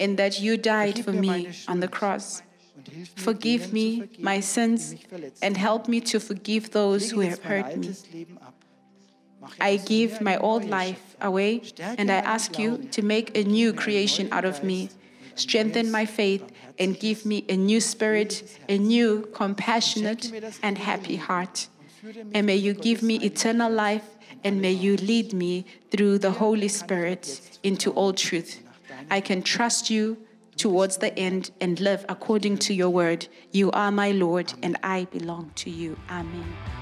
and 0.00 0.16
that 0.18 0.38
you 0.38 0.56
died 0.56 0.98
for 0.98 1.12
me 1.12 1.46
on 1.66 1.80
the 1.80 1.88
cross. 1.88 2.42
und 2.76 2.88
hilf 2.88 3.10
mir, 3.16 3.22
Forgive 3.22 3.72
me 3.72 4.08
my 4.18 4.40
sins 4.42 4.94
and 5.40 5.56
help 5.56 5.88
me 5.88 6.00
to 6.00 6.20
forgive 6.20 6.70
those 6.70 7.12
who 7.12 7.22
have 7.22 7.42
hurt 7.42 7.76
me. 7.76 7.94
I 9.60 9.76
give 9.76 10.20
my 10.20 10.36
old 10.36 10.64
life 10.64 11.16
away 11.20 11.62
and 11.78 12.10
I 12.10 12.16
ask 12.16 12.58
you 12.58 12.88
to 12.92 13.02
make 13.02 13.36
a 13.36 13.44
new 13.44 13.72
creation 13.72 14.28
out 14.32 14.44
of 14.44 14.62
me. 14.62 14.90
Strengthen 15.34 15.90
my 15.90 16.04
faith 16.04 16.44
and 16.78 16.98
give 16.98 17.24
me 17.24 17.44
a 17.48 17.56
new 17.56 17.80
spirit, 17.80 18.58
a 18.68 18.78
new 18.78 19.28
compassionate 19.34 20.30
and 20.62 20.78
happy 20.78 21.16
heart. 21.16 21.68
And 22.34 22.46
may 22.46 22.56
you 22.56 22.74
give 22.74 23.02
me 23.02 23.16
eternal 23.16 23.70
life 23.70 24.04
and 24.44 24.60
may 24.60 24.72
you 24.72 24.96
lead 24.96 25.32
me 25.32 25.64
through 25.90 26.18
the 26.18 26.32
Holy 26.32 26.68
Spirit 26.68 27.58
into 27.62 27.92
all 27.92 28.12
truth. 28.12 28.60
I 29.10 29.20
can 29.20 29.42
trust 29.42 29.90
you 29.90 30.18
towards 30.56 30.98
the 30.98 31.16
end 31.18 31.50
and 31.60 31.80
live 31.80 32.04
according 32.08 32.58
to 32.58 32.74
your 32.74 32.90
word. 32.90 33.28
You 33.52 33.70
are 33.72 33.90
my 33.90 34.10
Lord 34.10 34.52
and 34.62 34.76
I 34.82 35.04
belong 35.06 35.52
to 35.56 35.70
you. 35.70 35.96
Amen. 36.10 36.81